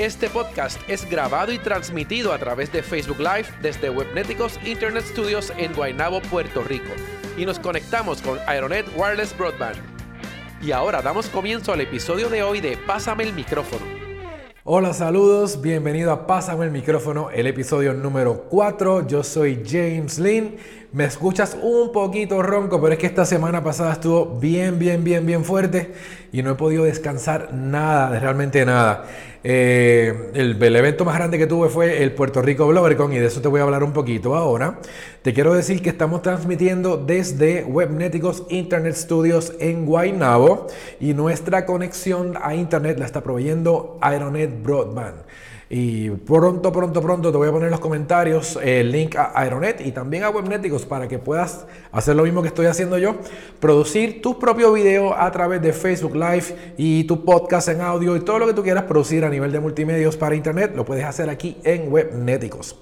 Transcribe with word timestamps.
Este 0.00 0.30
podcast 0.30 0.80
es 0.88 1.06
grabado 1.10 1.52
y 1.52 1.58
transmitido 1.58 2.32
a 2.32 2.38
través 2.38 2.72
de 2.72 2.82
Facebook 2.82 3.18
Live 3.18 3.44
desde 3.60 3.90
Webneticos 3.90 4.58
Internet 4.64 5.04
Studios 5.04 5.52
en 5.58 5.74
Guaynabo, 5.74 6.22
Puerto 6.22 6.62
Rico. 6.62 6.88
Y 7.36 7.44
nos 7.44 7.58
conectamos 7.58 8.22
con 8.22 8.38
Aeronet 8.46 8.86
Wireless 8.96 9.36
Broadband. 9.36 9.76
Y 10.62 10.72
ahora 10.72 11.02
damos 11.02 11.28
comienzo 11.28 11.74
al 11.74 11.82
episodio 11.82 12.30
de 12.30 12.42
hoy 12.42 12.62
de 12.62 12.78
Pásame 12.78 13.24
el 13.24 13.34
micrófono. 13.34 13.84
Hola, 14.64 14.94
saludos, 14.94 15.60
bienvenido 15.60 16.12
a 16.12 16.26
Pásame 16.26 16.64
el 16.64 16.70
micrófono, 16.70 17.28
el 17.28 17.46
episodio 17.46 17.92
número 17.92 18.44
4. 18.48 19.06
Yo 19.06 19.22
soy 19.22 19.62
James 19.66 20.18
Lynn. 20.18 20.56
Me 20.92 21.04
escuchas 21.04 21.58
un 21.60 21.92
poquito 21.92 22.42
ronco, 22.42 22.80
pero 22.80 22.94
es 22.94 22.98
que 22.98 23.06
esta 23.06 23.26
semana 23.26 23.62
pasada 23.62 23.92
estuvo 23.92 24.38
bien, 24.38 24.78
bien, 24.78 25.04
bien, 25.04 25.26
bien 25.26 25.44
fuerte 25.44 25.92
y 26.32 26.42
no 26.42 26.52
he 26.52 26.54
podido 26.54 26.84
descansar 26.84 27.52
nada, 27.52 28.18
realmente 28.18 28.64
nada. 28.64 29.06
Eh, 29.42 30.32
el, 30.34 30.76
evento 30.76 31.06
más 31.06 31.16
grande 31.16 31.38
que 31.38 31.46
tuve 31.46 31.70
fue 31.70 32.02
el 32.02 32.12
Puerto 32.12 32.42
Rico 32.42 32.66
BloggerCon 32.68 33.12
y 33.14 33.18
de 33.18 33.26
eso 33.26 33.40
te 33.40 33.48
voy 33.48 33.60
a 33.60 33.62
hablar 33.62 33.82
un 33.82 33.92
poquito 33.92 34.36
ahora. 34.36 34.78
Te 35.22 35.32
quiero 35.32 35.54
decir 35.54 35.82
que 35.82 35.88
estamos 35.88 36.22
transmitiendo 36.22 36.98
desde 36.98 37.64
Webneticos 37.64 38.44
Internet 38.50 38.94
Studios 38.94 39.54
en 39.58 39.86
Guaynabo 39.86 40.66
y 41.00 41.14
nuestra 41.14 41.64
conexión 41.64 42.34
a 42.42 42.54
Internet 42.54 42.98
la 42.98 43.06
está 43.06 43.22
proveyendo 43.22 43.98
Aeronet 44.02 44.62
Broadband. 44.62 45.22
Y 45.72 46.10
pronto, 46.10 46.72
pronto, 46.72 47.00
pronto 47.00 47.30
te 47.30 47.38
voy 47.38 47.46
a 47.46 47.52
poner 47.52 47.66
en 47.66 47.70
los 47.70 47.78
comentarios 47.78 48.58
el 48.60 48.90
link 48.90 49.14
a 49.14 49.30
Aeronet 49.40 49.80
y 49.86 49.92
también 49.92 50.24
a 50.24 50.30
Webneticos 50.30 50.84
para 50.84 51.06
que 51.06 51.20
puedas 51.20 51.64
hacer 51.92 52.16
lo 52.16 52.24
mismo 52.24 52.42
que 52.42 52.48
estoy 52.48 52.66
haciendo 52.66 52.98
yo, 52.98 53.14
producir 53.60 54.20
tu 54.20 54.36
propio 54.36 54.72
video 54.72 55.14
a 55.16 55.30
través 55.30 55.62
de 55.62 55.72
Facebook 55.72 56.16
Live 56.16 56.74
y 56.76 57.04
tu 57.04 57.24
podcast 57.24 57.68
en 57.68 57.82
audio 57.82 58.16
y 58.16 58.20
todo 58.20 58.40
lo 58.40 58.48
que 58.48 58.54
tú 58.54 58.64
quieras 58.64 58.82
producir 58.82 59.24
a 59.24 59.30
nivel 59.30 59.52
de 59.52 59.60
multimedios 59.60 60.16
para 60.16 60.34
Internet, 60.34 60.72
lo 60.74 60.84
puedes 60.84 61.04
hacer 61.04 61.30
aquí 61.30 61.58
en 61.62 61.92
Webneticos. 61.92 62.74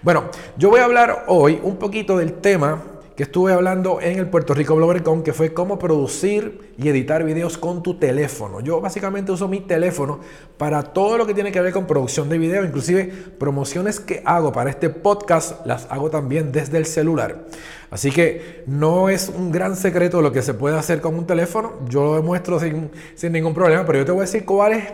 Bueno, 0.00 0.30
yo 0.56 0.70
voy 0.70 0.80
a 0.80 0.86
hablar 0.86 1.24
hoy 1.26 1.60
un 1.62 1.76
poquito 1.76 2.16
del 2.16 2.32
tema 2.32 2.82
estuve 3.22 3.52
hablando 3.52 4.00
en 4.00 4.18
el 4.18 4.28
Puerto 4.28 4.54
Rico 4.54 4.76
BloggerCon, 4.76 5.22
que 5.22 5.32
fue 5.32 5.52
cómo 5.52 5.78
producir 5.78 6.72
y 6.78 6.88
editar 6.88 7.24
videos 7.24 7.58
con 7.58 7.82
tu 7.82 7.98
teléfono. 7.98 8.60
Yo 8.60 8.80
básicamente 8.80 9.32
uso 9.32 9.48
mi 9.48 9.60
teléfono 9.60 10.20
para 10.56 10.82
todo 10.82 11.18
lo 11.18 11.26
que 11.26 11.34
tiene 11.34 11.52
que 11.52 11.60
ver 11.60 11.72
con 11.72 11.86
producción 11.86 12.28
de 12.28 12.38
video, 12.38 12.64
inclusive 12.64 13.12
promociones 13.38 14.00
que 14.00 14.22
hago 14.24 14.52
para 14.52 14.70
este 14.70 14.90
podcast 14.90 15.66
las 15.66 15.86
hago 15.90 16.10
también 16.10 16.52
desde 16.52 16.78
el 16.78 16.86
celular. 16.86 17.46
Así 17.90 18.10
que 18.10 18.62
no 18.66 19.08
es 19.08 19.28
un 19.28 19.50
gran 19.50 19.76
secreto 19.76 20.22
lo 20.22 20.32
que 20.32 20.42
se 20.42 20.54
puede 20.54 20.78
hacer 20.78 21.00
con 21.00 21.16
un 21.16 21.26
teléfono, 21.26 21.74
yo 21.88 22.04
lo 22.04 22.16
demuestro 22.16 22.60
sin, 22.60 22.90
sin 23.14 23.32
ningún 23.32 23.54
problema, 23.54 23.84
pero 23.84 23.98
yo 23.98 24.04
te 24.04 24.12
voy 24.12 24.20
a 24.20 24.24
decir 24.24 24.44
cuáles 24.44 24.84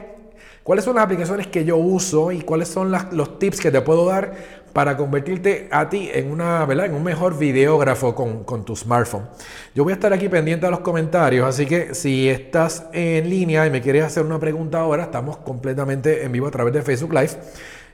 ¿Cuáles 0.66 0.84
son 0.84 0.96
las 0.96 1.04
aplicaciones 1.04 1.46
que 1.46 1.64
yo 1.64 1.76
uso 1.76 2.32
y 2.32 2.40
cuáles 2.40 2.66
son 2.66 2.90
los 3.12 3.38
tips 3.38 3.60
que 3.60 3.70
te 3.70 3.80
puedo 3.82 4.04
dar 4.04 4.34
para 4.72 4.96
convertirte 4.96 5.68
a 5.70 5.88
ti 5.88 6.10
en, 6.12 6.28
una, 6.28 6.66
¿verdad? 6.66 6.86
en 6.86 6.96
un 6.96 7.04
mejor 7.04 7.38
videógrafo 7.38 8.16
con, 8.16 8.64
tu 8.64 8.74
smartphone? 8.74 9.28
Yo 9.76 9.84
voy 9.84 9.92
a 9.92 9.94
estar 9.94 10.12
aquí 10.12 10.28
pendiente 10.28 10.66
a 10.66 10.70
los 10.70 10.80
comentarios, 10.80 11.46
así 11.46 11.66
que 11.66 11.94
si 11.94 12.28
estás 12.28 12.86
en 12.92 13.30
línea 13.30 13.64
y 13.64 13.70
me 13.70 13.80
quieres 13.80 14.06
hacer 14.06 14.26
una 14.26 14.40
pregunta 14.40 14.80
ahora, 14.80 15.04
estamos 15.04 15.36
completamente 15.36 16.24
en 16.24 16.32
vivo 16.32 16.48
a 16.48 16.50
través 16.50 16.74
de 16.74 16.82
Facebook 16.82 17.12
Live. 17.12 17.30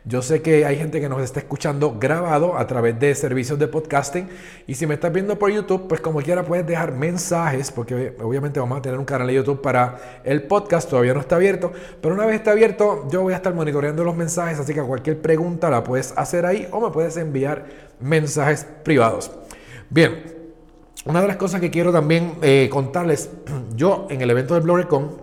Yo 0.05 0.21
sé 0.21 0.43
que 0.43 0.67
hay 0.67 0.77
gente 0.77 1.01
que 1.01 1.09
nos 1.09 1.23
está 1.23 1.39
escuchando 1.39 1.97
grabado 1.97 2.59
a 2.59 2.67
través 2.67 2.99
de 2.99 3.15
servicios 3.15 3.57
de 3.61 3.69
podcasting. 3.69 4.29
Y 4.67 4.75
si 4.75 4.85
me 4.85 4.95
estás 4.95 5.13
viendo 5.13 5.39
por 5.39 5.53
YouTube, 5.53 5.87
pues 5.87 6.01
como 6.01 6.21
quiera 6.21 6.45
puedes 6.45 6.67
dejar 6.67 6.91
mensajes, 6.91 7.71
porque 7.71 8.17
obviamente 8.21 8.59
vamos 8.59 8.79
a 8.79 8.83
tener 8.83 8.99
un 8.99 9.05
canal 9.05 9.29
de 9.29 9.35
YouTube 9.35 9.63
para 9.63 10.21
el 10.25 10.43
podcast, 10.43 10.91
todavía 10.91 11.15
no 11.15 11.21
está 11.21 11.37
abierto. 11.37 11.73
Pero 12.01 12.17
una 12.17 12.27
vez 12.27 12.35
está 12.35 12.51
abierto, 12.51 13.09
yo 13.13 13.23
voy 13.23 13.33
a 13.33 13.37
estar 13.37 13.55
monitoreando 13.55 14.03
los 14.03 14.17
mensajes, 14.17 14.59
así 14.59 14.75
que 14.75 14.83
cualquier 14.83 15.23
pregunta 15.23 15.71
la 15.71 15.85
puedes 15.85 16.13
hacer 16.17 16.47
ahí 16.47 16.67
o 16.73 16.81
me 16.81 16.91
puedes 16.91 17.17
enviar 17.17 17.65
mensajes 18.01 18.67
privados. 18.83 19.31
Bien, 19.89 20.25
una 21.05 21.21
de 21.21 21.29
las 21.29 21.37
cosas 21.37 21.61
que 21.61 21.71
quiero 21.71 21.93
también 21.93 22.35
eh, 22.43 22.69
contarles, 22.73 23.31
yo 23.77 24.09
en 24.11 24.21
el 24.21 24.31
evento 24.31 24.55
del 24.55 24.65
BloggerCon, 24.65 25.22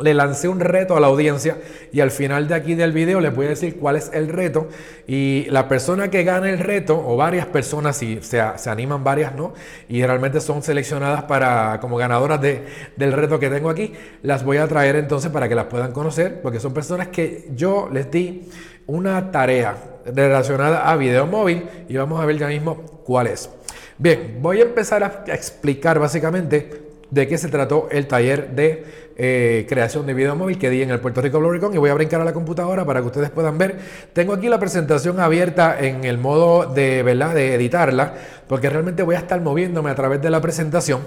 le 0.00 0.14
lancé 0.14 0.48
un 0.48 0.60
reto 0.60 0.96
a 0.96 1.00
la 1.00 1.08
audiencia 1.08 1.58
y 1.92 2.00
al 2.00 2.10
final 2.10 2.46
de 2.46 2.54
aquí 2.54 2.74
del 2.74 2.92
video 2.92 3.20
les 3.20 3.34
voy 3.34 3.46
a 3.46 3.48
decir 3.50 3.78
cuál 3.78 3.96
es 3.96 4.10
el 4.14 4.28
reto. 4.28 4.68
Y 5.06 5.46
la 5.50 5.68
persona 5.68 6.08
que 6.08 6.22
gana 6.22 6.48
el 6.50 6.58
reto 6.58 7.02
o 7.04 7.16
varias 7.16 7.46
personas 7.46 7.96
si 7.96 8.20
se, 8.22 8.40
se 8.56 8.70
animan 8.70 9.02
varias 9.02 9.34
no 9.34 9.54
y 9.88 10.04
realmente 10.04 10.40
son 10.40 10.62
seleccionadas 10.62 11.24
para 11.24 11.80
como 11.80 11.96
ganadoras 11.96 12.40
de, 12.40 12.64
del 12.96 13.12
reto 13.12 13.38
que 13.38 13.50
tengo 13.50 13.70
aquí 13.70 13.92
las 14.22 14.44
voy 14.44 14.58
a 14.58 14.68
traer 14.68 14.96
entonces 14.96 15.30
para 15.30 15.48
que 15.48 15.54
las 15.54 15.66
puedan 15.66 15.92
conocer 15.92 16.40
porque 16.42 16.60
son 16.60 16.72
personas 16.72 17.08
que 17.08 17.48
yo 17.54 17.88
les 17.92 18.10
di 18.10 18.48
una 18.86 19.30
tarea 19.30 19.76
relacionada 20.06 20.90
a 20.90 20.96
video 20.96 21.26
móvil 21.26 21.68
y 21.88 21.96
vamos 21.96 22.20
a 22.20 22.26
ver 22.26 22.38
ya 22.38 22.46
mismo 22.46 22.76
cuál 23.04 23.26
es. 23.26 23.50
Bien 23.98 24.38
voy 24.40 24.60
a 24.60 24.62
empezar 24.62 25.02
a 25.02 25.24
explicar 25.26 25.98
básicamente 25.98 26.87
de 27.10 27.26
qué 27.26 27.38
se 27.38 27.48
trató 27.48 27.88
el 27.90 28.06
taller 28.06 28.50
de 28.50 28.84
eh, 29.16 29.66
creación 29.68 30.06
de 30.06 30.14
video 30.14 30.36
móvil 30.36 30.58
que 30.58 30.70
di 30.70 30.82
en 30.82 30.90
el 30.90 31.00
Puerto 31.00 31.20
Rico 31.20 31.40
Bluricon 31.40 31.74
y 31.74 31.78
voy 31.78 31.90
a 31.90 31.94
brincar 31.94 32.20
a 32.20 32.24
la 32.24 32.32
computadora 32.32 32.84
para 32.84 33.00
que 33.00 33.06
ustedes 33.06 33.30
puedan 33.30 33.58
ver. 33.58 33.78
Tengo 34.12 34.32
aquí 34.34 34.48
la 34.48 34.60
presentación 34.60 35.18
abierta 35.18 35.76
en 35.80 36.04
el 36.04 36.18
modo 36.18 36.72
de, 36.72 37.02
¿verdad? 37.02 37.34
de 37.34 37.54
editarla, 37.54 38.14
porque 38.46 38.70
realmente 38.70 39.02
voy 39.02 39.16
a 39.16 39.18
estar 39.18 39.40
moviéndome 39.40 39.90
a 39.90 39.94
través 39.94 40.22
de 40.22 40.30
la 40.30 40.40
presentación 40.40 41.00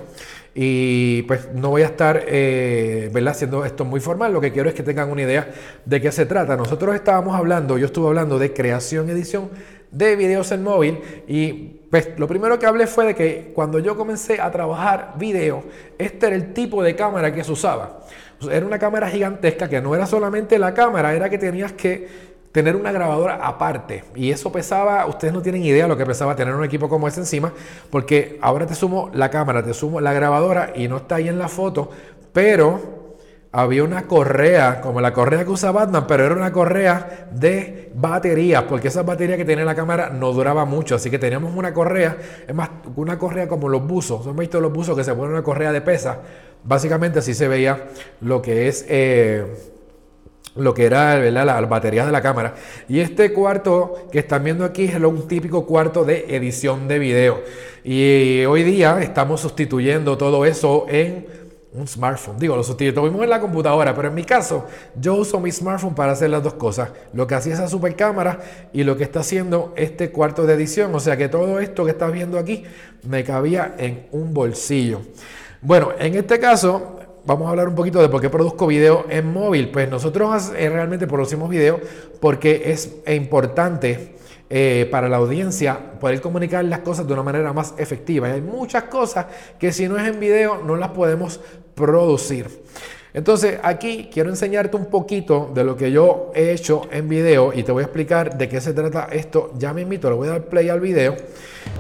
y 0.54 1.22
pues 1.24 1.50
no 1.54 1.70
voy 1.70 1.84
a 1.84 1.86
estar 1.86 2.24
eh, 2.28 3.12
haciendo 3.28 3.64
esto 3.64 3.86
muy 3.86 4.00
formal. 4.00 4.34
Lo 4.34 4.42
que 4.42 4.52
quiero 4.52 4.68
es 4.68 4.76
que 4.76 4.84
tengan 4.84 5.10
una 5.10 5.22
idea 5.22 5.50
de 5.86 6.02
qué 6.02 6.12
se 6.12 6.26
trata. 6.26 6.58
Nosotros 6.58 6.94
estábamos 6.96 7.36
hablando, 7.36 7.78
yo 7.78 7.86
estuve 7.86 8.08
hablando 8.08 8.40
de 8.40 8.52
creación, 8.52 9.10
edición 9.10 9.50
de 9.92 10.16
videos 10.16 10.52
en 10.52 10.64
móvil 10.64 11.00
y 11.28 11.81
pues 11.92 12.18
lo 12.18 12.26
primero 12.26 12.58
que 12.58 12.66
hablé 12.66 12.88
fue 12.88 13.06
de 13.06 13.16
que 13.16 13.52
cuando 13.54 13.78
yo 13.78 13.98
comencé 13.98 14.40
a 14.40 14.50
trabajar 14.50 15.14
video, 15.18 15.64
este 15.98 16.28
era 16.28 16.36
el 16.38 16.54
tipo 16.54 16.82
de 16.82 16.96
cámara 16.96 17.34
que 17.34 17.44
se 17.44 17.52
usaba. 17.52 18.00
Era 18.50 18.66
una 18.66 18.80
cámara 18.80 19.10
gigantesca 19.10 19.68
que 19.68 19.82
no 19.82 19.94
era 19.94 20.08
solamente 20.08 20.58
la 20.58 20.74
cámara, 20.74 21.14
era 21.14 21.30
que 21.30 21.38
tenías 21.38 21.74
que 21.74 22.32
tener 22.54 22.78
una 22.78 22.94
grabadora 22.94 23.46
aparte. 23.46 24.06
Y 24.16 24.32
eso 24.32 24.54
pesaba, 24.54 25.06
ustedes 25.06 25.34
no 25.34 25.42
tienen 25.42 25.64
idea 25.64 25.86
lo 25.86 25.98
que 25.98 26.06
pesaba 26.06 26.34
tener 26.34 26.56
un 26.56 26.64
equipo 26.64 26.88
como 26.88 27.10
ese 27.10 27.20
encima, 27.20 27.52
porque 27.90 28.40
ahora 28.42 28.66
te 28.66 28.74
sumo 28.74 29.12
la 29.14 29.30
cámara, 29.30 29.62
te 29.62 29.74
sumo 29.74 30.00
la 30.00 30.14
grabadora 30.14 30.72
y 30.74 30.88
no 30.88 30.98
está 30.98 31.16
ahí 31.16 31.28
en 31.28 31.38
la 31.38 31.50
foto, 31.50 31.90
pero 32.32 33.01
había 33.54 33.84
una 33.84 34.08
correa, 34.08 34.80
como 34.80 35.02
la 35.02 35.12
correa 35.12 35.44
que 35.44 35.50
usa 35.50 35.72
Batman, 35.72 36.06
pero 36.08 36.26
era 36.26 36.36
una 36.36 36.54
correa 36.54 37.28
de 37.32 37.92
baterías, 37.94 38.64
porque 38.64 38.88
esa 38.88 39.04
batería 39.04 39.36
que 39.36 39.44
tenía 39.44 39.66
la 39.66 39.76
cámara 39.76 40.10
no 40.10 40.32
duraba 40.32 40.64
mucho, 40.64 40.96
así 40.96 41.10
que 41.10 41.20
teníamos 41.20 41.54
una 41.56 41.74
correa, 41.74 42.18
es 42.48 42.56
más, 42.56 42.70
una 42.96 43.18
correa 43.18 43.50
como 43.50 43.68
los 43.68 43.86
buzos, 43.86 44.26
¿han 44.26 44.38
visto 44.38 44.62
los 44.62 44.72
buzos 44.72 44.96
que 44.96 45.04
se 45.04 45.14
ponen 45.14 45.34
una 45.34 45.44
correa 45.44 45.74
de 45.74 45.82
pesa? 45.82 46.20
Básicamente 46.64 47.20
así 47.20 47.34
se 47.34 47.48
veía 47.48 47.90
lo 48.22 48.42
que 48.42 48.68
es... 48.68 48.86
Eh, 48.88 49.46
lo 50.56 50.74
que 50.74 50.84
era 50.84 51.16
¿verdad? 51.16 51.46
las 51.46 51.70
baterías 51.70 52.06
de 52.06 52.12
la 52.12 52.22
cámara. 52.22 52.56
Y 52.90 53.00
este 53.00 53.32
cuarto 53.32 54.10
que 54.12 54.20
están 54.20 54.44
viendo 54.44 54.66
aquí 54.66 54.84
es 54.84 54.96
un 54.96 55.26
típico 55.26 55.66
cuarto 55.66 56.04
de 56.04 56.26
edición 56.36 56.90
de 56.90 57.00
video. 57.00 57.42
Y 57.86 58.44
hoy 58.44 58.64
día 58.64 59.02
estamos 59.02 59.40
sustituyendo 59.40 60.18
todo 60.18 60.46
eso 60.46 60.88
en 60.90 61.26
un 61.74 61.88
smartphone. 61.88 62.38
Digo, 62.38 62.56
lo 62.56 62.64
sustituimos 62.64 63.24
en 63.24 63.30
la 63.30 63.40
computadora, 63.40 63.96
pero 63.96 64.10
en 64.10 64.14
mi 64.14 64.24
caso, 64.24 64.66
yo 65.00 65.16
uso 65.16 65.40
mi 65.40 65.52
smartphone 65.52 65.96
para 65.96 66.12
hacer 66.12 66.30
las 66.30 66.44
dos 66.44 66.56
cosas. 66.56 66.90
Lo 67.14 67.28
que 67.28 67.36
hacía 67.36 67.54
esa 67.54 67.68
super 67.68 67.96
cámara 67.96 68.40
y 68.74 68.84
lo 68.84 68.98
que 68.98 69.04
está 69.04 69.22
haciendo 69.22 69.74
este 69.78 70.12
cuarto 70.12 70.46
de 70.46 70.54
edición. 70.54 70.94
O 70.94 71.00
sea 71.00 71.16
que 71.16 71.30
todo 71.30 71.60
esto 71.60 71.86
que 71.86 71.92
estás 71.92 72.12
viendo 72.12 72.38
aquí 72.38 72.64
me 73.08 73.24
cabía 73.24 73.76
en 73.78 74.08
un 74.12 74.34
bolsillo. 74.34 75.02
Bueno, 75.62 75.90
en 75.98 76.16
este 76.16 76.40
caso, 76.40 77.00
vamos 77.26 77.48
a 77.48 77.52
hablar 77.52 77.68
un 77.68 77.76
poquito 77.76 78.02
de 78.02 78.10
por 78.10 78.20
qué 78.20 78.30
produzco 78.30 78.68
video 78.68 79.06
en 79.10 79.32
móvil. 79.32 79.70
Pues 79.70 79.90
nosotros 79.90 80.52
eh, 80.58 80.70
realmente 80.70 81.08
producimos 81.08 81.50
video 81.50 81.80
porque 82.20 82.64
es 82.66 82.98
importante 83.08 84.16
eh, 84.54 84.86
para 84.92 85.08
la 85.08 85.16
audiencia 85.16 85.80
poder 86.02 86.20
comunicar 86.20 86.66
las 86.66 86.80
cosas 86.80 87.08
de 87.08 87.14
una 87.14 87.24
manera 87.24 87.54
más 87.54 87.74
efectiva. 87.78 88.28
Y 88.28 88.34
hay 88.34 88.42
muchas 88.42 88.84
cosas 88.84 89.28
que 89.58 89.72
si 89.72 89.88
no 89.88 89.98
es 89.98 90.06
en 90.06 90.20
video 90.20 90.62
no 90.62 90.76
las 90.76 90.90
podemos 90.90 91.40
producir. 91.76 92.62
Entonces 93.14 93.60
aquí 93.62 94.10
quiero 94.12 94.30
enseñarte 94.30 94.78
un 94.78 94.86
poquito 94.86 95.52
de 95.54 95.64
lo 95.64 95.76
que 95.76 95.92
yo 95.92 96.32
he 96.34 96.52
hecho 96.52 96.84
en 96.92 97.10
video 97.10 97.52
y 97.54 97.64
te 97.64 97.72
voy 97.72 97.82
a 97.82 97.86
explicar 97.86 98.38
de 98.38 98.48
qué 98.48 98.62
se 98.62 98.74
trata 98.74 99.10
esto. 99.12 99.52
Ya 99.58 99.74
me 99.74 99.82
invito, 99.82 100.10
le 100.10 100.16
voy 100.16 100.28
a 100.30 100.32
dar 100.32 100.46
play 100.46 100.70
al 100.70 100.80
video. 100.80 101.16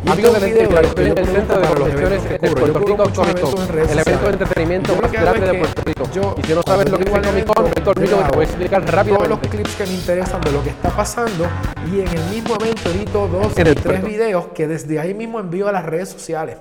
Amigos 0.07 0.41
del 0.41 0.51
video, 0.51 0.79
estoy 0.79 1.05
en 1.11 1.17
el 1.17 1.25
centro 1.25 1.59
de 1.59 1.67
los 1.67 1.87
gestiones 1.87 2.29
de 2.29 2.39
Puerto 2.39 2.79
Rico 2.79 3.03
Comic 3.15 3.39
Con, 3.39 3.79
el 3.79 3.99
evento 3.99 4.25
de 4.25 4.31
entretenimiento 4.31 4.95
más 4.95 5.11
grande 5.11 5.47
de 5.47 5.59
Puerto 5.59 5.81
Rico. 5.85 6.09
Yo, 6.13 6.35
y 6.37 6.47
si 6.47 6.53
no 6.53 6.63
sabes 6.63 6.89
lo 6.89 6.97
que 6.97 7.03
es 7.03 7.09
Comic 7.09 7.45
Con, 7.45 7.71
te 7.71 8.35
voy 8.35 8.41
a 8.41 8.47
explicar 8.47 8.91
rápido 8.91 9.17
todos 9.17 9.29
los 9.29 9.39
clips 9.39 9.75
que 9.75 9.85
me 9.85 9.93
interesan 9.93 10.41
de 10.41 10.51
lo 10.51 10.63
que 10.63 10.69
está 10.69 10.89
pasando 10.89 11.47
y 11.91 11.99
en 11.99 12.07
el 12.07 12.23
mismo 12.31 12.55
evento 12.55 12.89
edito 12.89 13.27
dos 13.27 13.47
o 13.47 13.53
tres 13.53 14.03
videos 14.03 14.47
que 14.55 14.67
desde 14.67 14.99
ahí 14.99 15.13
mismo 15.13 15.39
envío 15.39 15.67
a 15.67 15.71
las 15.71 15.85
redes 15.85 16.09
sociales. 16.09 16.57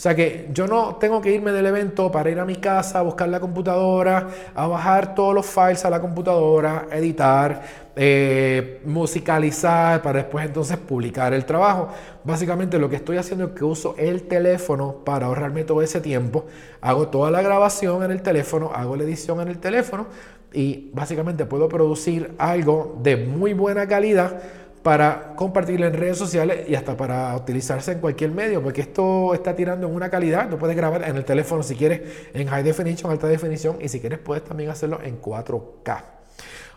O 0.00 0.02
sea 0.02 0.14
que 0.14 0.48
yo 0.54 0.66
no 0.66 0.96
tengo 0.96 1.20
que 1.20 1.30
irme 1.30 1.52
del 1.52 1.66
evento 1.66 2.10
para 2.10 2.30
ir 2.30 2.40
a 2.40 2.46
mi 2.46 2.56
casa, 2.56 3.00
a 3.00 3.02
buscar 3.02 3.28
la 3.28 3.38
computadora, 3.38 4.28
a 4.54 4.66
bajar 4.66 5.14
todos 5.14 5.34
los 5.34 5.44
files 5.44 5.84
a 5.84 5.90
la 5.90 6.00
computadora, 6.00 6.86
editar, 6.90 7.60
eh, 8.02 8.80
musicalizar 8.86 10.00
para 10.00 10.20
después 10.20 10.46
entonces 10.46 10.78
publicar 10.78 11.34
el 11.34 11.44
trabajo. 11.44 11.88
Básicamente 12.24 12.78
lo 12.78 12.88
que 12.88 12.96
estoy 12.96 13.18
haciendo 13.18 13.44
es 13.44 13.50
que 13.50 13.62
uso 13.62 13.94
el 13.98 14.22
teléfono 14.22 15.04
para 15.04 15.26
ahorrarme 15.26 15.64
todo 15.64 15.82
ese 15.82 16.00
tiempo. 16.00 16.46
Hago 16.80 17.08
toda 17.08 17.30
la 17.30 17.42
grabación 17.42 18.02
en 18.02 18.10
el 18.10 18.22
teléfono, 18.22 18.72
hago 18.74 18.96
la 18.96 19.04
edición 19.04 19.42
en 19.42 19.48
el 19.48 19.58
teléfono 19.58 20.06
y 20.50 20.90
básicamente 20.94 21.44
puedo 21.44 21.68
producir 21.68 22.32
algo 22.38 22.98
de 23.02 23.18
muy 23.18 23.52
buena 23.52 23.86
calidad 23.86 24.40
para 24.82 25.34
compartirlo 25.36 25.86
en 25.86 25.92
redes 25.92 26.16
sociales 26.16 26.70
y 26.70 26.76
hasta 26.76 26.96
para 26.96 27.36
utilizarse 27.36 27.92
en 27.92 27.98
cualquier 27.98 28.30
medio, 28.30 28.62
porque 28.62 28.80
esto 28.80 29.34
está 29.34 29.54
tirando 29.54 29.86
en 29.86 29.94
una 29.94 30.08
calidad, 30.08 30.48
lo 30.50 30.56
puedes 30.58 30.74
grabar 30.74 31.06
en 31.06 31.16
el 31.16 31.26
teléfono 31.26 31.62
si 31.62 31.74
quieres 31.74 32.00
en 32.32 32.48
high 32.48 32.62
definition, 32.62 33.12
alta 33.12 33.26
definición, 33.26 33.76
y 33.78 33.88
si 33.88 34.00
quieres 34.00 34.20
puedes 34.20 34.42
también 34.42 34.70
hacerlo 34.70 35.00
en 35.04 35.20
4K. 35.20 36.02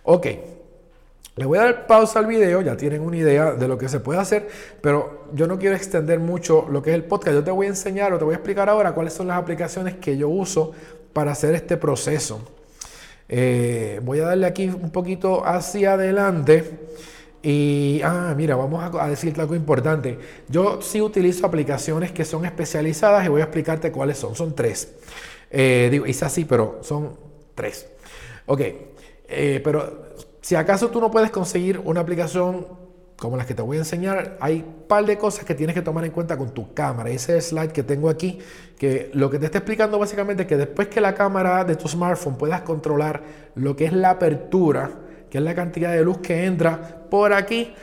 Ok, 0.04 0.28
le 1.36 1.46
voy 1.46 1.58
a 1.58 1.64
dar 1.64 1.88
pausa 1.88 2.20
al 2.20 2.28
video, 2.28 2.62
ya 2.62 2.78
tienen 2.78 3.02
una 3.02 3.18
idea 3.18 3.54
de 3.54 3.68
lo 3.68 3.78
que 3.78 3.90
se 3.90 4.00
puede 4.00 4.20
hacer, 4.20 4.48
pero 4.82 5.26
yo 5.34 5.48
no 5.48 5.58
quiero 5.58 5.76
extender 5.76 6.20
mucho 6.20 6.68
lo 6.70 6.84
que 6.84 6.92
es 6.92 6.96
el 6.96 7.04
podcast, 7.04 7.36
yo 7.36 7.44
te 7.44 7.52
voy 7.52 7.66
a 7.66 7.70
enseñar 7.70 8.14
o 8.14 8.20
te 8.20 8.26
voy 8.26 8.34
a 8.34 8.38
explicar 8.38 8.70
ahora 8.70 8.94
cuáles 8.94 9.14
son 9.14 9.28
las 9.28 9.38
aplicaciones 9.38 9.96
que 9.96 10.16
yo 10.16 10.30
uso 10.30 10.74
para 11.12 11.32
hacer 11.32 11.56
este 11.56 11.78
proceso. 11.78 12.42
Eh, 13.30 14.00
voy 14.04 14.20
a 14.20 14.26
darle 14.26 14.46
aquí 14.46 14.68
un 14.68 14.92
poquito 14.92 15.46
hacia 15.46 15.94
adelante. 15.94 16.80
Y, 17.42 18.00
ah, 18.04 18.34
mira, 18.38 18.56
vamos 18.56 18.96
a, 18.96 19.08
decirte 19.08 19.42
algo 19.42 19.56
importante. 19.56 20.18
Yo 20.48 20.82
sí 20.82 21.02
utilizo 21.02 21.46
aplicaciones 21.46 22.12
que 22.12 22.26
son 22.26 22.46
especializadas 22.46 23.26
y 23.26 23.30
voy 23.30 23.42
a 23.42 23.46
explicarte 23.46 23.92
cuáles 23.92 24.18
son. 24.18 24.36
Son 24.36 24.56
tres. 24.56 24.94
Eh, 25.52 25.90
digo, 25.92 26.06
es 26.06 26.22
así, 26.24 26.46
pero 26.46 26.80
son 26.84 27.18
tres. 27.56 27.88
Ok, 28.46 28.62
eh, 29.28 29.62
pero 29.64 30.03
si 30.44 30.56
acaso 30.56 30.90
tú 30.90 31.00
no 31.00 31.10
puedes 31.10 31.32
conseguir 31.32 31.80
una 31.86 32.02
aplicación 32.02 32.68
como 33.16 33.38
las 33.38 33.46
que 33.46 33.54
te 33.54 33.62
voy 33.62 33.78
a 33.78 33.80
enseñar, 33.80 34.36
hay 34.42 34.58
un 34.58 34.88
par 34.90 35.06
de 35.06 35.18
cosas 35.18 35.46
que 35.46 35.56
tienes 35.56 35.74
que 35.74 35.82
tomar 35.82 36.04
en 36.04 36.12
cuenta 36.12 36.38
con 36.38 36.54
tu 36.54 36.74
cámara. 36.74 37.10
Ese 37.10 37.40
slide 37.40 37.72
que 37.72 37.82
tengo 37.82 38.10
aquí, 38.10 38.40
que 38.78 39.10
lo 39.14 39.30
que 39.30 39.40
te 39.40 39.46
está 39.46 39.60
explicando 39.60 39.98
básicamente 39.98 40.44
es 40.44 40.50
que 40.50 40.58
después 40.58 40.90
que 40.90 41.00
la 41.00 41.16
cámara 41.16 41.64
de 41.64 41.78
tu 41.78 41.88
smartphone 41.88 42.36
puedas 42.38 42.62
controlar 42.64 43.24
lo 43.56 43.74
que 43.78 43.86
es 43.86 43.94
la 43.94 44.10
apertura, 44.10 44.92
que 45.30 45.38
es 45.38 45.44
la 45.46 45.56
cantidad 45.56 45.94
de 45.94 46.04
luz 46.04 46.18
que 46.18 46.44
entra 46.44 47.06
por 47.10 47.32
aquí, 47.32 47.74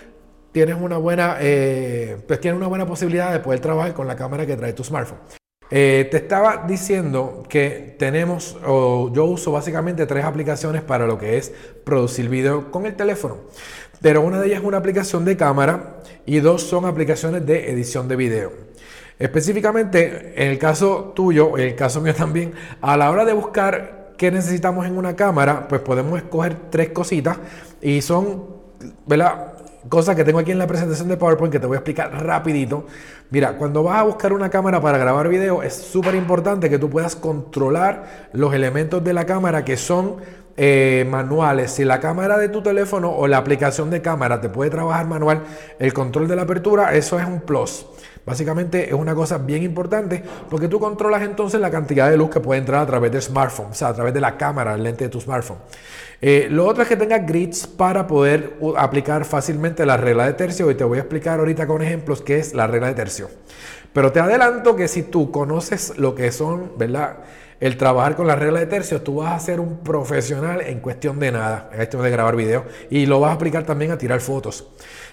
tienes 0.52 0.76
una 0.78 0.98
buena, 0.98 1.38
eh, 1.40 2.22
pues 2.28 2.40
tienes 2.40 2.58
una 2.58 2.66
buena 2.66 2.84
posibilidad 2.84 3.32
de 3.32 3.40
poder 3.40 3.60
trabajar 3.60 3.94
con 3.94 4.06
la 4.06 4.16
cámara 4.16 4.44
que 4.44 4.54
trae 4.54 4.74
tu 4.74 4.84
smartphone. 4.84 5.39
Eh, 5.70 6.08
te 6.10 6.16
estaba 6.16 6.64
diciendo 6.66 7.44
que 7.48 7.94
tenemos, 7.98 8.58
o 8.66 9.12
yo 9.12 9.24
uso 9.24 9.52
básicamente 9.52 10.06
tres 10.06 10.24
aplicaciones 10.24 10.82
para 10.82 11.06
lo 11.06 11.18
que 11.18 11.36
es 11.36 11.52
producir 11.84 12.28
video 12.28 12.70
con 12.70 12.86
el 12.86 12.96
teléfono. 12.96 13.38
Pero 14.00 14.22
una 14.22 14.40
de 14.40 14.48
ellas 14.48 14.60
es 14.60 14.66
una 14.66 14.78
aplicación 14.78 15.24
de 15.24 15.36
cámara 15.36 16.02
y 16.26 16.40
dos 16.40 16.62
son 16.62 16.86
aplicaciones 16.86 17.46
de 17.46 17.70
edición 17.70 18.08
de 18.08 18.16
video. 18.16 18.52
Específicamente, 19.18 20.32
en 20.42 20.50
el 20.50 20.58
caso 20.58 21.12
tuyo, 21.14 21.56
en 21.58 21.68
el 21.68 21.74
caso 21.76 22.00
mío 22.00 22.14
también, 22.14 22.52
a 22.80 22.96
la 22.96 23.10
hora 23.10 23.24
de 23.24 23.34
buscar 23.34 24.00
¿Qué 24.20 24.30
necesitamos 24.30 24.84
en 24.84 24.98
una 24.98 25.16
cámara? 25.16 25.66
Pues 25.66 25.80
podemos 25.80 26.18
escoger 26.18 26.54
tres 26.68 26.90
cositas 26.90 27.38
y 27.80 28.02
son, 28.02 28.48
¿verdad? 29.06 29.54
Cosas 29.88 30.14
que 30.14 30.24
tengo 30.24 30.38
aquí 30.38 30.50
en 30.50 30.58
la 30.58 30.66
presentación 30.66 31.08
de 31.08 31.16
PowerPoint 31.16 31.50
que 31.50 31.58
te 31.58 31.66
voy 31.66 31.76
a 31.76 31.78
explicar 31.78 32.12
rapidito. 32.22 32.84
Mira, 33.30 33.56
cuando 33.56 33.82
vas 33.82 34.00
a 34.00 34.02
buscar 34.02 34.34
una 34.34 34.50
cámara 34.50 34.78
para 34.80 34.98
grabar 34.98 35.28
video 35.28 35.62
es 35.62 35.74
súper 35.74 36.14
importante 36.14 36.68
que 36.68 36.78
tú 36.78 36.90
puedas 36.90 37.16
controlar 37.16 38.28
los 38.34 38.52
elementos 38.52 39.02
de 39.02 39.14
la 39.14 39.24
cámara 39.24 39.64
que 39.64 39.78
son 39.78 40.16
eh, 40.58 41.06
manuales. 41.08 41.70
Si 41.70 41.84
la 41.84 41.98
cámara 41.98 42.36
de 42.36 42.50
tu 42.50 42.62
teléfono 42.62 43.10
o 43.10 43.26
la 43.26 43.38
aplicación 43.38 43.88
de 43.88 44.02
cámara 44.02 44.42
te 44.42 44.50
puede 44.50 44.68
trabajar 44.68 45.06
manual, 45.06 45.44
el 45.78 45.94
control 45.94 46.28
de 46.28 46.36
la 46.36 46.42
apertura, 46.42 46.94
eso 46.94 47.18
es 47.18 47.24
un 47.24 47.40
plus. 47.40 47.86
Básicamente 48.24 48.88
es 48.88 48.94
una 48.94 49.14
cosa 49.14 49.38
bien 49.38 49.62
importante 49.62 50.22
porque 50.48 50.68
tú 50.68 50.78
controlas 50.78 51.22
entonces 51.22 51.60
la 51.60 51.70
cantidad 51.70 52.10
de 52.10 52.16
luz 52.16 52.30
que 52.30 52.40
puede 52.40 52.60
entrar 52.60 52.82
a 52.82 52.86
través 52.86 53.10
del 53.12 53.22
smartphone, 53.22 53.68
o 53.70 53.74
sea, 53.74 53.88
a 53.88 53.94
través 53.94 54.12
de 54.12 54.20
la 54.20 54.36
cámara, 54.36 54.74
el 54.74 54.82
lente 54.82 55.04
de 55.04 55.10
tu 55.10 55.20
smartphone. 55.20 55.58
Eh, 56.20 56.48
lo 56.50 56.66
otro 56.66 56.82
es 56.82 56.88
que 56.88 56.96
tengas 56.96 57.26
grids 57.26 57.66
para 57.66 58.06
poder 58.06 58.58
aplicar 58.76 59.24
fácilmente 59.24 59.86
la 59.86 59.96
regla 59.96 60.26
de 60.26 60.34
tercio 60.34 60.70
y 60.70 60.74
te 60.74 60.84
voy 60.84 60.98
a 60.98 61.02
explicar 61.02 61.38
ahorita 61.38 61.66
con 61.66 61.82
ejemplos 61.82 62.20
qué 62.20 62.38
es 62.38 62.52
la 62.52 62.66
regla 62.66 62.88
de 62.88 62.94
tercio. 62.94 63.30
Pero 63.92 64.12
te 64.12 64.20
adelanto 64.20 64.76
que 64.76 64.86
si 64.86 65.02
tú 65.02 65.30
conoces 65.30 65.96
lo 65.98 66.14
que 66.14 66.30
son, 66.30 66.72
¿verdad? 66.76 67.16
El 67.60 67.76
trabajar 67.76 68.16
con 68.16 68.26
la 68.26 68.36
regla 68.36 68.58
de 68.58 68.66
tercio, 68.66 69.02
tú 69.02 69.16
vas 69.16 69.34
a 69.34 69.38
ser 69.38 69.60
un 69.60 69.80
profesional 69.80 70.62
en 70.62 70.80
cuestión 70.80 71.20
de 71.20 71.30
nada, 71.30 71.68
en 71.70 71.76
cuestión 71.76 72.02
de 72.02 72.10
grabar 72.10 72.34
video 72.34 72.64
y 72.88 73.04
lo 73.04 73.20
vas 73.20 73.32
a 73.32 73.34
aplicar 73.34 73.64
también 73.64 73.90
a 73.90 73.98
tirar 73.98 74.20
fotos. 74.20 74.66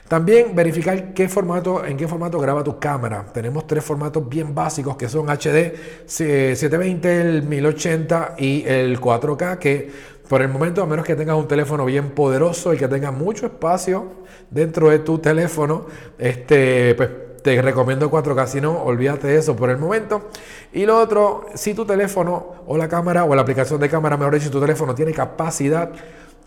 También 0.08 0.56
verificar 0.56 1.14
qué 1.14 1.28
formato, 1.28 1.84
en 1.86 1.98
qué 1.98 2.08
formato 2.08 2.40
graba 2.40 2.64
tu 2.64 2.80
cámara. 2.80 3.26
Tenemos 3.34 3.68
tres 3.68 3.84
formatos 3.84 4.30
bien 4.30 4.56
básicos 4.56 4.96
que 4.96 5.10
son 5.10 5.28
HD 5.30 5.76
720, 6.06 7.22
el 7.22 7.44
1080 7.44 8.36
y 8.38 8.64
el 8.66 9.02
4K 9.02 9.58
que 9.60 9.92
por 10.30 10.42
el 10.42 10.48
momento, 10.48 10.82
a 10.82 10.86
menos 10.86 11.06
que 11.06 11.16
tengas 11.16 11.36
un 11.36 11.48
teléfono 11.48 11.84
bien 11.86 12.12
poderoso 12.12 12.74
y 12.74 12.78
que 12.78 12.88
tenga 12.88 13.12
mucho 13.12 13.46
espacio 13.46 14.26
dentro 14.50 14.90
de 14.90 15.00
tu 15.00 15.20
teléfono, 15.20 15.86
este, 16.18 16.96
pues 16.96 17.10
te 17.56 17.62
recomiendo 17.62 18.12
4K, 18.12 18.48
si 18.48 18.60
no, 18.60 18.84
olvídate 18.84 19.28
de 19.28 19.38
eso 19.38 19.56
por 19.56 19.70
el 19.70 19.78
momento. 19.78 20.30
Y 20.74 20.86
lo 20.86 20.98
otro, 21.00 21.46
si 21.54 21.74
tu 21.74 21.86
teléfono 21.86 22.64
o 22.68 22.76
la 22.76 22.90
cámara 22.90 23.24
o 23.24 23.34
la 23.34 23.44
aplicación 23.44 23.80
de 23.80 23.88
cámara, 23.88 24.18
mejor 24.18 24.34
dicho, 24.34 24.52
tu 24.52 24.60
teléfono 24.60 24.94
tiene 24.94 25.14
capacidad 25.14 25.92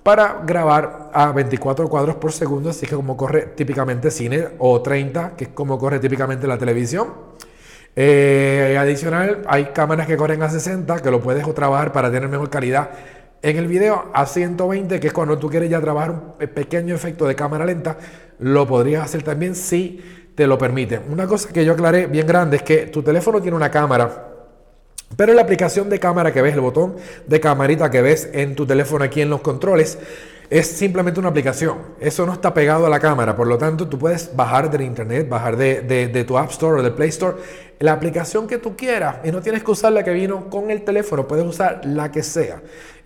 para 0.03 0.43
grabar 0.45 1.11
a 1.15 1.33
24 1.33 1.89
cuadros 1.89 2.17
por 2.17 2.33
segundo, 2.33 2.69
así 2.69 2.87
que 2.87 2.95
como 2.97 3.17
corre 3.17 3.47
típicamente 3.57 4.11
cine, 4.11 4.49
o 4.59 4.83
30, 4.83 5.37
que 5.39 5.45
es 5.45 5.51
como 5.51 5.79
corre 5.79 6.01
típicamente 6.01 6.47
la 6.47 6.59
televisión. 6.59 7.09
Eh, 7.97 8.77
adicional, 8.79 9.43
hay 9.47 9.67
cámaras 9.73 10.07
que 10.07 10.19
corren 10.19 10.43
a 10.43 10.51
60, 10.51 11.01
que 11.01 11.11
lo 11.11 11.23
puedes 11.23 11.55
trabajar 11.55 11.93
para 11.93 12.11
tener 12.11 12.29
mejor 12.29 12.51
calidad 12.51 12.91
en 13.41 13.57
el 13.57 13.67
video, 13.69 14.11
a 14.13 14.27
120, 14.27 15.01
que 15.01 15.07
es 15.07 15.13
cuando 15.15 15.39
tú 15.39 15.49
quieres 15.49 15.71
ya 15.71 15.81
trabajar 15.81 16.11
un 16.11 16.49
pequeño 16.49 16.95
efecto 16.95 17.27
de 17.27 17.35
cámara 17.35 17.65
lenta, 17.65 17.97
lo 18.39 18.67
podrías 18.67 19.03
hacer 19.03 19.23
también 19.23 19.55
si 19.55 20.03
te 20.35 20.47
lo 20.47 20.57
permite. 20.59 21.01
Una 21.11 21.27
cosa 21.27 21.49
que 21.51 21.65
yo 21.65 21.73
aclaré 21.73 22.07
bien 22.07 22.27
grande 22.27 22.59
es 22.59 22.63
que 22.63 22.87
tu 22.87 23.03
teléfono 23.03 23.41
tiene 23.41 23.57
una 23.57 23.71
cámara 23.71 24.31
pero 25.17 25.35
la 25.35 25.43
aplicación 25.43 25.89
de 25.91 25.99
cámara 25.99 26.33
que 26.33 26.41
ves, 26.41 26.55
el 26.55 26.61
botón 26.61 26.97
de 27.27 27.41
camarita 27.41 27.91
que 27.91 28.01
ves 28.01 28.31
en 28.33 28.55
tu 28.55 28.65
teléfono 28.67 29.05
aquí 29.05 29.21
en 29.21 29.31
los 29.31 29.41
controles, 29.41 29.99
es 30.49 30.67
simplemente 30.67 31.21
una 31.21 31.29
aplicación. 31.29 31.79
Eso 32.01 32.27
no 32.27 32.33
está 32.33 32.55
pegado 32.55 32.87
a 32.87 32.89
la 32.89 33.01
cámara. 33.01 33.37
Por 33.37 33.47
lo 33.47 33.59
tanto, 33.59 33.89
tú 33.89 33.99
puedes 33.99 34.35
bajar 34.35 34.71
del 34.71 34.83
internet, 34.83 35.29
bajar 35.29 35.57
de, 35.57 36.25
tu 36.27 36.39
App 36.39 36.51
Store 36.51 36.81
o 36.81 36.83
del 36.83 36.93
Play 36.93 37.09
Store 37.11 37.37
la 37.81 37.93
aplicación 37.93 38.47
que 38.47 38.59
tú 38.59 38.77
quieras 38.77 39.17
y 39.25 39.31
no 39.31 39.41
tienes 39.41 39.65
que 39.65 39.71
usar 39.71 39.93
la 39.93 40.05
que 40.05 40.13
vino 40.13 40.51
con 40.51 40.71
el 40.71 40.83
teléfono. 40.83 41.27
Puedes 41.27 41.47
usar 41.47 41.81
la 41.85 42.11
que 42.11 42.23
sea. 42.23 42.61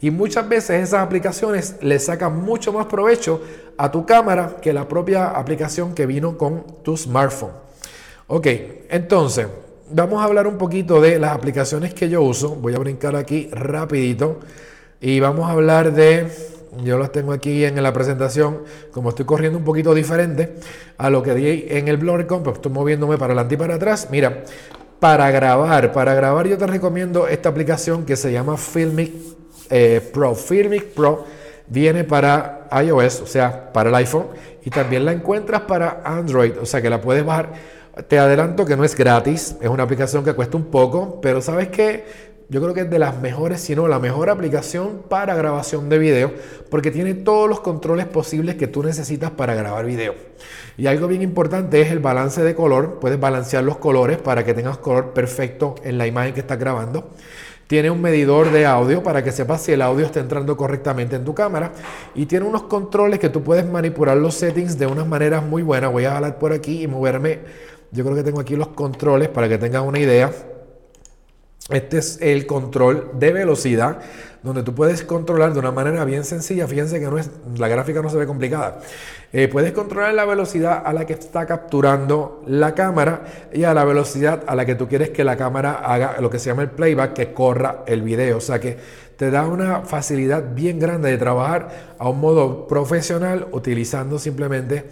Y 0.04 0.10
muchas 0.10 0.46
veces 0.46 0.82
esas 0.82 1.00
aplicaciones 1.00 1.76
le 1.80 1.98
sacan 1.98 2.44
mucho 2.44 2.74
más 2.74 2.84
provecho 2.84 3.40
a 3.78 3.90
tu 3.90 4.04
cámara 4.04 4.56
que 4.60 4.74
la 4.74 4.86
propia 4.86 5.30
aplicación 5.30 5.94
que 5.94 6.04
vino 6.04 6.36
con 6.36 6.62
tu 6.82 6.94
smartphone. 6.94 7.52
Ok, 8.26 8.46
entonces 8.90 9.46
vamos 9.90 10.20
a 10.20 10.24
hablar 10.24 10.46
un 10.46 10.58
poquito 10.58 11.00
de 11.00 11.18
las 11.18 11.32
aplicaciones 11.32 11.94
que 11.94 12.10
yo 12.10 12.20
uso. 12.20 12.54
Voy 12.54 12.74
a 12.74 12.80
brincar 12.80 13.16
aquí 13.16 13.48
rapidito 13.50 14.40
y 15.00 15.20
vamos 15.20 15.48
a 15.48 15.52
hablar 15.52 15.94
de, 15.94 16.28
yo 16.82 16.98
las 16.98 17.10
tengo 17.10 17.32
aquí 17.32 17.64
en 17.64 17.82
la 17.82 17.94
presentación, 17.94 18.58
como 18.90 19.08
estoy 19.08 19.24
corriendo 19.24 19.56
un 19.56 19.64
poquito 19.64 19.94
diferente 19.94 20.56
a 20.98 21.08
lo 21.08 21.22
que 21.22 21.34
di 21.34 21.64
en 21.70 21.88
el 21.88 21.96
blog, 21.96 22.26
pues 22.26 22.56
estoy 22.56 22.72
moviéndome 22.72 23.16
para 23.16 23.32
adelante 23.32 23.54
y 23.54 23.56
para 23.56 23.76
atrás. 23.76 24.08
Mira, 24.10 24.44
para 25.00 25.30
grabar, 25.30 25.92
para 25.92 26.14
grabar 26.14 26.46
yo 26.46 26.58
te 26.58 26.66
recomiendo 26.66 27.26
esta 27.26 27.48
aplicación 27.48 28.04
que 28.04 28.16
se 28.16 28.32
llama 28.32 28.58
Filmic 28.58 29.33
eh, 29.76 30.00
Pro. 30.12 30.34
Filmic 30.34 30.94
Pro 30.94 31.24
viene 31.66 32.04
para 32.04 32.68
iOS, 32.82 33.20
o 33.22 33.26
sea, 33.26 33.72
para 33.72 33.88
el 33.88 33.94
iPhone, 33.96 34.26
y 34.64 34.70
también 34.70 35.04
la 35.04 35.12
encuentras 35.12 35.62
para 35.62 36.02
Android, 36.04 36.52
o 36.60 36.66
sea 36.66 36.80
que 36.80 36.90
la 36.90 37.00
puedes 37.00 37.24
bajar 37.24 37.52
te 38.08 38.18
adelanto 38.18 38.64
que 38.64 38.76
no 38.76 38.84
es 38.84 38.96
gratis, 38.96 39.56
es 39.60 39.68
una 39.68 39.84
aplicación 39.84 40.24
que 40.24 40.32
cuesta 40.34 40.56
un 40.56 40.64
poco, 40.64 41.20
pero 41.20 41.40
sabes 41.40 41.68
que 41.68 42.04
yo 42.48 42.60
creo 42.60 42.74
que 42.74 42.82
es 42.82 42.90
de 42.90 42.98
las 42.98 43.20
mejores, 43.20 43.60
si 43.60 43.74
no 43.74 43.88
la 43.88 43.98
mejor 43.98 44.28
aplicación 44.28 45.02
para 45.08 45.34
grabación 45.34 45.88
de 45.88 45.98
video, 45.98 46.32
porque 46.70 46.90
tiene 46.90 47.14
todos 47.14 47.48
los 47.48 47.60
controles 47.60 48.06
posibles 48.06 48.56
que 48.56 48.66
tú 48.66 48.82
necesitas 48.82 49.30
para 49.30 49.54
grabar 49.54 49.86
video. 49.86 50.14
Y 50.76 50.86
algo 50.86 51.06
bien 51.06 51.22
importante 51.22 51.80
es 51.80 51.90
el 51.90 52.00
balance 52.00 52.42
de 52.42 52.54
color. 52.54 52.98
Puedes 53.00 53.18
balancear 53.18 53.64
los 53.64 53.78
colores 53.78 54.18
para 54.18 54.44
que 54.44 54.54
tengas 54.54 54.76
color 54.76 55.14
perfecto 55.14 55.76
en 55.84 55.96
la 55.96 56.06
imagen 56.06 56.34
que 56.34 56.40
estás 56.40 56.58
grabando. 56.58 57.12
Tiene 57.66 57.90
un 57.90 58.00
medidor 58.00 58.50
de 58.50 58.66
audio 58.66 59.02
para 59.02 59.24
que 59.24 59.32
sepas 59.32 59.62
si 59.62 59.72
el 59.72 59.82
audio 59.82 60.04
está 60.04 60.20
entrando 60.20 60.56
correctamente 60.56 61.16
en 61.16 61.24
tu 61.24 61.34
cámara. 61.34 61.72
Y 62.14 62.26
tiene 62.26 62.46
unos 62.46 62.64
controles 62.64 63.18
que 63.18 63.30
tú 63.30 63.42
puedes 63.42 63.66
manipular 63.66 64.16
los 64.16 64.34
settings 64.34 64.78
de 64.78 64.86
unas 64.86 65.06
maneras 65.06 65.42
muy 65.42 65.62
buenas. 65.62 65.90
Voy 65.90 66.04
a 66.04 66.12
jalar 66.12 66.38
por 66.38 66.52
aquí 66.52 66.82
y 66.82 66.86
moverme. 66.86 67.40
Yo 67.90 68.04
creo 68.04 68.16
que 68.16 68.22
tengo 68.22 68.40
aquí 68.40 68.56
los 68.56 68.68
controles 68.68 69.28
para 69.28 69.48
que 69.48 69.56
tengas 69.56 69.82
una 69.82 69.98
idea. 69.98 70.30
Este 71.70 71.96
es 71.96 72.18
el 72.20 72.44
control 72.44 73.12
de 73.14 73.32
velocidad, 73.32 74.00
donde 74.42 74.62
tú 74.62 74.74
puedes 74.74 75.02
controlar 75.02 75.54
de 75.54 75.60
una 75.60 75.72
manera 75.72 76.04
bien 76.04 76.24
sencilla. 76.24 76.68
Fíjense 76.68 77.00
que 77.00 77.06
no 77.06 77.16
es, 77.16 77.30
la 77.56 77.68
gráfica 77.68 78.02
no 78.02 78.10
se 78.10 78.18
ve 78.18 78.26
complicada. 78.26 78.80
Eh, 79.32 79.48
puedes 79.48 79.72
controlar 79.72 80.12
la 80.12 80.26
velocidad 80.26 80.82
a 80.84 80.92
la 80.92 81.06
que 81.06 81.14
está 81.14 81.46
capturando 81.46 82.42
la 82.46 82.74
cámara 82.74 83.48
y 83.50 83.64
a 83.64 83.72
la 83.72 83.86
velocidad 83.86 84.42
a 84.46 84.54
la 84.54 84.66
que 84.66 84.74
tú 84.74 84.88
quieres 84.88 85.08
que 85.08 85.24
la 85.24 85.38
cámara 85.38 85.76
haga 85.76 86.20
lo 86.20 86.28
que 86.28 86.38
se 86.38 86.50
llama 86.50 86.60
el 86.60 86.70
playback, 86.70 87.14
que 87.14 87.32
corra 87.32 87.82
el 87.86 88.02
video. 88.02 88.36
O 88.36 88.42
sea 88.42 88.60
que 88.60 88.76
te 89.16 89.30
da 89.30 89.46
una 89.46 89.80
facilidad 89.80 90.54
bien 90.54 90.78
grande 90.78 91.10
de 91.10 91.16
trabajar 91.16 91.94
a 91.98 92.10
un 92.10 92.20
modo 92.20 92.66
profesional 92.66 93.48
utilizando 93.52 94.18
simplemente 94.18 94.84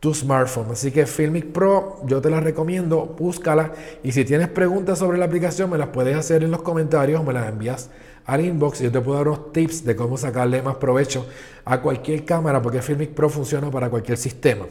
tu 0.00 0.14
smartphone. 0.14 0.72
Así 0.72 0.90
que 0.90 1.06
Filmic 1.06 1.52
Pro, 1.52 2.00
yo 2.06 2.20
te 2.20 2.30
la 2.30 2.40
recomiendo, 2.40 3.14
búscala. 3.18 3.72
Y 4.02 4.12
si 4.12 4.24
tienes 4.24 4.48
preguntas 4.48 4.98
sobre 4.98 5.18
la 5.18 5.26
aplicación, 5.26 5.70
me 5.70 5.78
las 5.78 5.88
puedes 5.88 6.16
hacer 6.16 6.42
en 6.42 6.50
los 6.50 6.62
comentarios, 6.62 7.22
me 7.22 7.32
las 7.34 7.48
envías 7.48 7.90
al 8.24 8.44
inbox 8.44 8.80
y 8.80 8.84
yo 8.84 8.92
te 8.92 9.00
puedo 9.00 9.18
dar 9.18 9.28
unos 9.28 9.52
tips 9.52 9.84
de 9.84 9.96
cómo 9.96 10.16
sacarle 10.16 10.62
más 10.62 10.76
provecho 10.76 11.26
a 11.64 11.80
cualquier 11.80 12.24
cámara, 12.24 12.62
porque 12.62 12.80
Filmic 12.80 13.10
Pro 13.10 13.28
funciona 13.28 13.70
para 13.70 13.90
cualquier 13.90 14.16
sistema. 14.16 14.66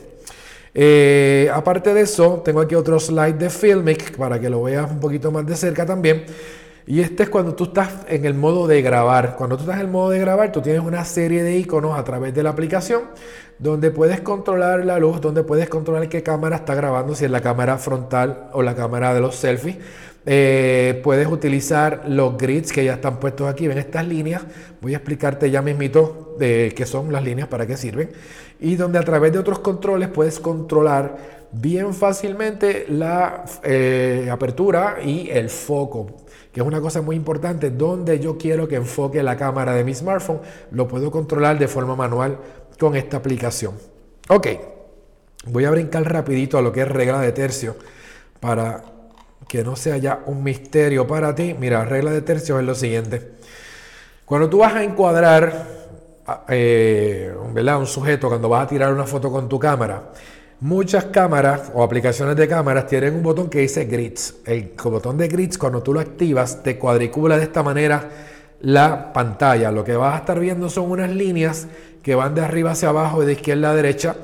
Eh, 0.74 1.50
aparte 1.54 1.94
de 1.94 2.02
eso, 2.02 2.42
tengo 2.44 2.62
aquí 2.62 2.76
otro 2.76 3.00
slide 3.00 3.34
de 3.34 3.50
Filmic 3.50 4.16
para 4.18 4.40
que 4.40 4.50
lo 4.50 4.64
veas 4.64 4.90
un 4.90 5.00
poquito 5.00 5.32
más 5.32 5.46
de 5.46 5.56
cerca 5.56 5.86
también. 5.86 6.26
Y 6.90 7.02
este 7.02 7.22
es 7.22 7.30
cuando 7.30 7.54
tú 7.54 7.66
estás 7.66 7.92
en 8.08 8.26
el 8.26 8.34
modo 8.34 8.66
de 8.66 8.82
grabar. 8.82 9.36
Cuando 9.36 9.58
tú 9.58 9.62
estás 9.62 9.76
en 9.76 9.86
el 9.86 9.92
modo 9.92 10.10
de 10.10 10.18
grabar, 10.18 10.52
tú 10.52 10.60
tienes 10.60 10.82
una 10.82 11.06
serie 11.06 11.44
de 11.44 11.56
iconos 11.56 11.96
a 11.96 12.04
través 12.04 12.34
de 12.34 12.42
la 12.42 12.50
aplicación 12.50 13.04
donde 13.60 13.92
puedes 13.92 14.22
controlar 14.22 14.84
la 14.84 14.98
luz, 14.98 15.22
donde 15.22 15.44
puedes 15.44 15.70
controlar 15.70 16.10
qué 16.10 16.24
cámara 16.24 16.56
está 16.56 16.74
grabando, 16.74 17.14
si 17.14 17.26
es 17.26 17.32
la 17.32 17.42
cámara 17.42 17.78
frontal 17.78 18.50
o 18.54 18.64
la 18.64 18.74
cámara 18.74 19.14
de 19.14 19.22
los 19.22 19.36
selfies. 19.36 19.78
Eh, 20.26 21.00
puedes 21.04 21.28
utilizar 21.28 22.06
los 22.08 22.36
grids 22.40 22.72
que 22.72 22.84
ya 22.84 22.96
están 22.96 23.20
puestos 23.20 23.48
aquí. 23.48 23.68
Ven 23.68 23.78
estas 23.78 24.08
líneas. 24.08 24.42
Voy 24.82 24.96
a 24.96 24.98
explicarte 24.98 25.52
ya 25.52 25.62
mismito 25.62 26.38
de 26.40 26.74
qué 26.76 26.88
son 26.88 27.14
las 27.14 27.24
líneas, 27.24 27.48
para 27.50 27.68
qué 27.68 27.78
sirven. 27.78 28.10
Y 28.60 28.78
donde 28.78 28.98
a 28.98 29.04
través 29.04 29.32
de 29.32 29.38
otros 29.38 29.60
controles 29.60 30.08
puedes 30.08 30.40
controlar 30.40 31.18
bien 31.52 31.94
fácilmente 31.94 32.88
la 32.90 33.46
eh, 33.62 34.28
apertura 34.32 34.98
y 35.06 35.30
el 35.30 35.52
foco 35.52 36.16
que 36.52 36.62
es 36.62 36.66
una 36.66 36.82
cosa 36.82 37.02
muy 37.02 37.16
importante, 37.16 37.70
donde 37.70 38.20
yo 38.20 38.38
quiero 38.38 38.68
que 38.68 38.76
enfoque 38.76 39.22
la 39.22 39.38
cámara 39.38 39.74
de 39.74 39.84
mi 39.84 39.94
smartphone, 39.94 40.42
lo 40.72 40.88
puedo 40.88 41.12
controlar 41.12 41.60
de 41.60 41.68
forma 41.68 41.96
manual 41.96 42.38
con 42.80 42.96
esta 42.96 43.18
aplicación. 43.18 43.76
Ok, 44.30 44.48
voy 45.48 45.66
a 45.66 45.72
brincar 45.72 46.12
rapidito 46.12 46.58
a 46.58 46.62
lo 46.62 46.72
que 46.72 46.82
es 46.82 46.88
regla 46.88 47.20
de 47.20 47.32
tercio 47.32 47.76
para 48.40 48.84
que 49.48 49.64
no 49.64 49.76
sea 49.76 49.98
ya 49.98 50.24
un 50.26 50.44
misterio 50.44 51.08
para 51.08 51.34
ti. 51.36 51.56
Mira, 51.60 51.84
regla 51.86 52.12
de 52.12 52.22
tercio 52.22 52.60
es 52.60 52.66
lo 52.66 52.76
siguiente. 52.76 53.32
Cuando 54.26 54.50
tú 54.50 54.60
vas 54.60 54.76
a 54.76 54.84
encuadrar 54.84 55.66
eh, 56.50 57.34
un 57.36 57.88
sujeto, 57.88 58.30
cuando 58.30 58.50
vas 58.50 58.66
a 58.66 58.68
tirar 58.68 58.94
una 58.94 59.06
foto 59.06 59.32
con 59.32 59.50
tu 59.50 59.58
cámara, 59.58 60.12
muchas 60.62 61.06
cámaras 61.06 61.72
o 61.74 61.84
aplicaciones 61.84 62.36
de 62.36 62.48
cámaras 62.48 62.88
tienen 62.88 63.16
un 63.16 63.24
botón 63.24 63.50
que 63.50 63.60
dice 63.60 63.86
grids. 63.86 64.36
El 64.46 64.72
botón 64.84 65.18
de 65.18 65.28
grids, 65.28 65.58
cuando 65.58 65.82
tú 65.82 65.94
lo 65.94 66.00
activas, 66.00 66.64
te 66.64 66.78
cuadricula 66.78 67.38
de 67.38 67.44
esta 67.44 67.64
manera 67.64 68.10
la 68.62 69.14
pantalla. 69.14 69.72
Lo 69.72 69.84
que 69.84 69.96
vas 69.96 70.16
a 70.16 70.20
estar 70.20 70.40
viendo 70.40 70.70
son 70.70 70.92
unas 70.92 71.10
líneas 71.10 71.68
que 72.04 72.16
van 72.16 72.36
de 72.36 72.42
arriba 72.42 72.72
hacia 72.72 72.90
abajo 72.90 73.24
y 73.24 73.26
de 73.26 73.34
izquierda 73.34 73.72
a 73.72 73.76
derecha 73.76 74.16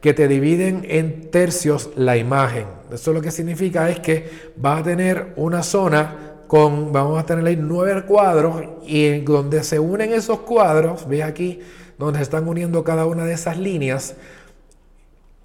que 0.00 0.12
te 0.12 0.28
dividen 0.28 0.84
en 0.88 1.30
tercios 1.30 1.90
la 1.96 2.16
imagen. 2.16 2.66
Eso 2.92 3.12
lo 3.12 3.22
que 3.22 3.30
significa 3.30 3.88
es 3.88 4.00
que 4.00 4.52
vas 4.56 4.80
a 4.80 4.84
tener 4.84 5.32
una 5.36 5.62
zona 5.62 6.34
con, 6.46 6.92
vamos 6.92 7.18
a 7.18 7.24
tener 7.24 7.46
ahí 7.46 7.56
nueve 7.56 8.04
cuadros 8.04 8.62
y 8.86 9.06
en 9.06 9.24
donde 9.24 9.64
se 9.64 9.78
unen 9.78 10.12
esos 10.12 10.40
cuadros, 10.40 11.08
ves 11.08 11.22
aquí 11.22 11.60
donde 11.98 12.18
se 12.18 12.24
están 12.24 12.46
uniendo 12.46 12.84
cada 12.84 13.06
una 13.06 13.24
de 13.24 13.32
esas 13.32 13.58
líneas, 13.58 14.14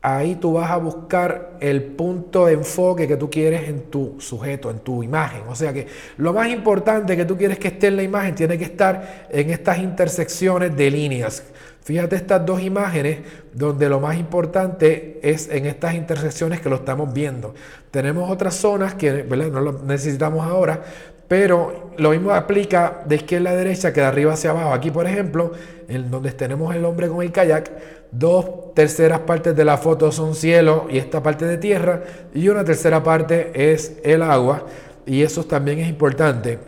ahí 0.02 0.36
tú 0.36 0.54
vas 0.54 0.72
a 0.72 0.78
buscar 0.78 1.58
el 1.60 1.84
punto 1.84 2.46
de 2.46 2.54
enfoque 2.54 3.08
que 3.08 3.18
tú 3.18 3.30
quieres 3.30 3.68
en 3.68 3.84
tu 3.90 4.16
sujeto, 4.20 4.72
en 4.72 4.80
tu 4.80 5.04
imagen. 5.04 5.42
O 5.50 5.56
sea 5.56 5.74
que 5.74 5.88
lo 6.18 6.34
más 6.34 6.50
importante 6.50 7.18
que 7.18 7.26
tú 7.26 7.38
quieres 7.38 7.60
que 7.60 7.68
esté 7.68 7.88
en 7.88 7.98
la 7.98 8.04
imagen 8.04 8.36
tiene 8.36 8.58
que 8.58 8.64
estar 8.64 9.28
en 9.30 9.50
estas 9.50 9.80
intersecciones 9.80 10.76
de 10.76 10.90
líneas. 10.90 11.44
Fíjate 11.82 12.16
estas 12.16 12.46
dos 12.46 12.62
imágenes 12.62 13.20
donde 13.54 13.90
lo 13.90 14.00
más 14.00 14.18
importante 14.18 15.20
es 15.24 15.50
en 15.50 15.66
estas 15.66 15.96
intersecciones 15.96 16.62
que 16.62 16.70
lo 16.70 16.76
estamos 16.76 17.12
viendo. 17.12 17.56
Tenemos 17.92 18.30
otras 18.30 18.56
zonas 18.56 18.94
que 18.94 19.24
no 19.24 19.62
lo 19.62 19.84
necesitamos 19.84 20.46
ahora, 20.46 20.82
pero 21.28 21.92
lo 21.98 22.12
mismo 22.12 22.32
aplica 22.32 23.02
de 23.06 23.18
izquierda 23.18 23.52
a 23.52 23.56
derecha 23.56 23.94
que 23.94 24.02
de 24.02 24.08
arriba 24.08 24.34
hacia 24.34 24.52
abajo. 24.52 24.74
Aquí, 24.74 24.92
por 24.92 25.08
ejemplo, 25.08 25.52
en 25.88 26.10
donde 26.10 26.32
tenemos 26.32 26.76
el 26.76 26.86
hombre 26.86 27.08
con 27.08 27.22
el 27.22 27.32
kayak, 27.32 27.72
dos 28.12 28.74
terceras 28.74 29.20
partes 29.20 29.56
de 29.56 29.66
la 29.66 29.78
foto 29.78 30.12
son 30.12 30.36
cielo 30.36 30.88
y 30.90 30.98
esta 30.98 31.22
parte 31.22 31.46
de 31.46 31.58
tierra, 31.58 32.04
y 32.34 32.48
una 32.50 32.64
tercera 32.64 33.04
parte 33.04 33.52
es 33.54 33.98
el 34.04 34.22
agua, 34.22 34.66
y 35.06 35.24
eso 35.24 35.44
también 35.44 35.80
es 35.80 35.90
importante. 35.90 36.60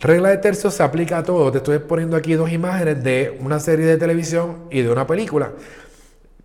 Regla 0.00 0.30
de 0.30 0.38
tercio 0.38 0.70
se 0.70 0.82
aplica 0.82 1.18
a 1.18 1.22
todo. 1.22 1.52
Te 1.52 1.58
estoy 1.58 1.78
poniendo 1.78 2.16
aquí 2.16 2.32
dos 2.32 2.50
imágenes 2.50 3.04
de 3.04 3.38
una 3.40 3.60
serie 3.60 3.84
de 3.84 3.98
televisión 3.98 4.64
y 4.70 4.80
de 4.80 4.90
una 4.90 5.06
película. 5.06 5.52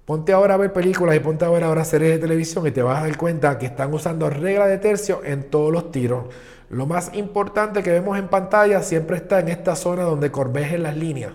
Ponte 0.03 0.33
ahora 0.33 0.55
a 0.55 0.57
ver 0.57 0.73
películas 0.73 1.15
y 1.15 1.19
ponte 1.19 1.45
ahora 1.45 1.71
a 1.71 1.73
ver 1.73 1.85
series 1.85 2.11
de 2.11 2.19
televisión 2.19 2.67
y 2.67 2.71
te 2.71 2.83
vas 2.83 2.99
a 2.99 3.07
dar 3.07 3.17
cuenta 3.17 3.57
que 3.57 3.65
están 3.65 3.93
usando 3.93 4.29
regla 4.29 4.67
de 4.67 4.77
tercio 4.77 5.21
en 5.23 5.49
todos 5.49 5.71
los 5.71 5.89
tiros. 5.89 6.25
Lo 6.69 6.85
más 6.85 7.11
importante 7.13 7.81
que 7.81 7.91
vemos 7.91 8.17
en 8.19 8.27
pantalla 8.27 8.83
siempre 8.83 9.17
está 9.17 9.39
en 9.39 9.47
esta 9.47 9.75
zona 9.75 10.03
donde 10.03 10.31
corvejen 10.31 10.83
las 10.83 10.97
líneas. 10.97 11.31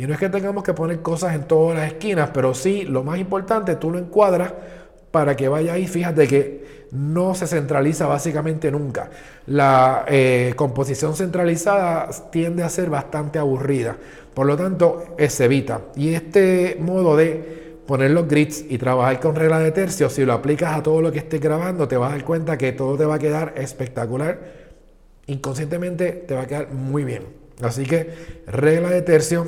Y 0.00 0.06
no 0.06 0.14
es 0.14 0.18
que 0.18 0.30
tengamos 0.30 0.64
que 0.64 0.72
poner 0.72 1.02
cosas 1.02 1.34
en 1.34 1.42
todas 1.42 1.76
las 1.76 1.88
esquinas, 1.88 2.30
pero 2.32 2.54
sí, 2.54 2.84
lo 2.84 3.04
más 3.04 3.18
importante, 3.18 3.76
tú 3.76 3.90
lo 3.90 3.98
encuadras 3.98 4.50
para 5.10 5.36
que 5.36 5.46
vaya 5.46 5.74
ahí. 5.74 5.86
Fíjate 5.86 6.26
que 6.26 6.86
no 6.92 7.34
se 7.34 7.46
centraliza 7.46 8.06
básicamente 8.06 8.70
nunca. 8.70 9.10
La 9.44 10.06
eh, 10.08 10.54
composición 10.56 11.14
centralizada 11.14 12.08
tiende 12.32 12.62
a 12.62 12.70
ser 12.70 12.88
bastante 12.88 13.38
aburrida. 13.38 13.98
Por 14.32 14.46
lo 14.46 14.56
tanto, 14.56 15.04
se 15.28 15.44
evita. 15.44 15.82
Y 15.96 16.14
este 16.14 16.78
modo 16.80 17.14
de 17.14 17.76
poner 17.86 18.12
los 18.12 18.26
grids 18.26 18.64
y 18.70 18.78
trabajar 18.78 19.20
con 19.20 19.36
regla 19.36 19.58
de 19.58 19.70
tercio, 19.70 20.08
si 20.08 20.24
lo 20.24 20.32
aplicas 20.32 20.78
a 20.78 20.82
todo 20.82 21.02
lo 21.02 21.12
que 21.12 21.18
estés 21.18 21.42
grabando, 21.42 21.86
te 21.86 21.98
vas 21.98 22.08
a 22.08 22.14
dar 22.14 22.24
cuenta 22.24 22.56
que 22.56 22.72
todo 22.72 22.96
te 22.96 23.04
va 23.04 23.16
a 23.16 23.18
quedar 23.18 23.52
espectacular 23.58 24.60
inconscientemente 25.26 26.12
te 26.12 26.34
va 26.34 26.42
a 26.42 26.46
quedar 26.46 26.72
muy 26.72 27.04
bien. 27.04 27.24
Así 27.62 27.84
que 27.84 28.10
regla 28.46 28.90
de 28.90 29.02
tercio 29.02 29.46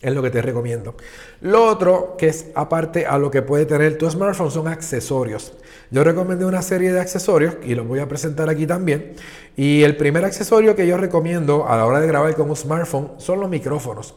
es 0.00 0.14
lo 0.14 0.22
que 0.22 0.30
te 0.30 0.40
recomiendo. 0.40 0.94
Lo 1.40 1.64
otro 1.66 2.16
que 2.16 2.28
es 2.28 2.46
aparte 2.54 3.06
a 3.06 3.18
lo 3.18 3.30
que 3.30 3.42
puede 3.42 3.66
tener 3.66 3.98
tu 3.98 4.10
smartphone 4.10 4.50
son 4.50 4.68
accesorios. 4.68 5.52
Yo 5.90 6.04
recomendé 6.04 6.44
una 6.44 6.62
serie 6.62 6.92
de 6.92 7.00
accesorios 7.00 7.56
y 7.62 7.74
los 7.74 7.86
voy 7.86 7.98
a 7.98 8.08
presentar 8.08 8.48
aquí 8.48 8.66
también. 8.66 9.14
Y 9.56 9.82
el 9.82 9.96
primer 9.96 10.24
accesorio 10.24 10.74
que 10.74 10.86
yo 10.86 10.96
recomiendo 10.96 11.68
a 11.68 11.76
la 11.76 11.84
hora 11.84 12.00
de 12.00 12.06
grabar 12.06 12.34
con 12.34 12.48
un 12.48 12.56
smartphone 12.56 13.12
son 13.18 13.40
los 13.40 13.50
micrófonos. 13.50 14.14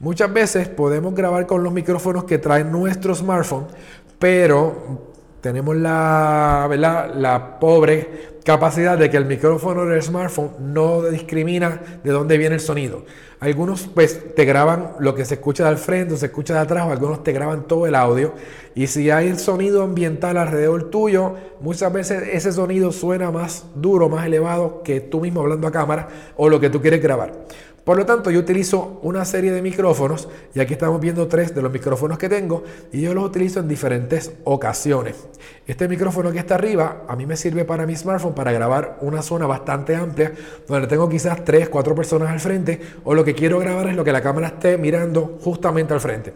Muchas 0.00 0.32
veces 0.32 0.68
podemos 0.68 1.14
grabar 1.14 1.46
con 1.46 1.62
los 1.62 1.72
micrófonos 1.72 2.24
que 2.24 2.38
trae 2.38 2.64
nuestro 2.64 3.14
smartphone, 3.14 3.68
pero 4.18 5.11
tenemos 5.42 5.76
la, 5.76 6.68
la 7.14 7.58
pobre 7.58 8.32
capacidad 8.44 8.96
de 8.96 9.10
que 9.10 9.16
el 9.16 9.26
micrófono 9.26 9.84
del 9.84 10.02
smartphone 10.02 10.52
no 10.60 11.02
discrimina 11.02 11.80
de 12.02 12.10
dónde 12.10 12.38
viene 12.38 12.54
el 12.54 12.60
sonido. 12.60 13.04
Algunos 13.40 13.88
pues 13.92 14.36
te 14.36 14.44
graban 14.44 14.92
lo 15.00 15.16
que 15.16 15.24
se 15.24 15.34
escucha 15.34 15.66
del 15.66 15.76
frente 15.76 16.14
o 16.14 16.16
se 16.16 16.26
escucha 16.26 16.54
de 16.54 16.60
atrás, 16.60 16.86
o 16.86 16.92
algunos 16.92 17.24
te 17.24 17.32
graban 17.32 17.66
todo 17.66 17.88
el 17.88 17.96
audio. 17.96 18.34
Y 18.76 18.86
si 18.86 19.10
hay 19.10 19.28
el 19.28 19.38
sonido 19.38 19.82
ambiental 19.82 20.36
alrededor 20.36 20.90
tuyo, 20.90 21.34
muchas 21.60 21.92
veces 21.92 22.22
ese 22.32 22.52
sonido 22.52 22.92
suena 22.92 23.32
más 23.32 23.64
duro, 23.74 24.08
más 24.08 24.26
elevado 24.26 24.82
que 24.84 25.00
tú 25.00 25.20
mismo 25.20 25.40
hablando 25.40 25.66
a 25.66 25.72
cámara 25.72 26.08
o 26.36 26.48
lo 26.48 26.60
que 26.60 26.70
tú 26.70 26.80
quieres 26.80 27.02
grabar. 27.02 27.32
Por 27.84 27.96
lo 27.96 28.06
tanto, 28.06 28.30
yo 28.30 28.38
utilizo 28.38 29.00
una 29.02 29.24
serie 29.24 29.50
de 29.50 29.60
micrófonos 29.60 30.28
y 30.54 30.60
aquí 30.60 30.74
estamos 30.74 31.00
viendo 31.00 31.26
tres 31.26 31.52
de 31.52 31.62
los 31.62 31.72
micrófonos 31.72 32.16
que 32.16 32.28
tengo 32.28 32.62
y 32.92 33.00
yo 33.00 33.12
los 33.12 33.24
utilizo 33.24 33.58
en 33.58 33.66
diferentes 33.66 34.30
ocasiones. 34.44 35.16
Este 35.66 35.88
micrófono 35.88 36.30
que 36.30 36.38
está 36.38 36.54
arriba 36.54 37.02
a 37.08 37.16
mí 37.16 37.26
me 37.26 37.36
sirve 37.36 37.64
para 37.64 37.84
mi 37.84 37.96
smartphone 37.96 38.34
para 38.34 38.52
grabar 38.52 38.98
una 39.00 39.20
zona 39.20 39.48
bastante 39.48 39.96
amplia 39.96 40.32
donde 40.68 40.86
tengo 40.86 41.08
quizás 41.08 41.44
3, 41.44 41.68
4 41.68 41.94
personas 41.96 42.30
al 42.30 42.38
frente 42.38 42.80
o 43.02 43.14
lo 43.14 43.24
que 43.24 43.34
quiero 43.34 43.58
grabar 43.58 43.88
es 43.88 43.96
lo 43.96 44.04
que 44.04 44.12
la 44.12 44.22
cámara 44.22 44.46
esté 44.46 44.78
mirando 44.78 45.38
justamente 45.42 45.92
al 45.92 46.00
frente. 46.00 46.32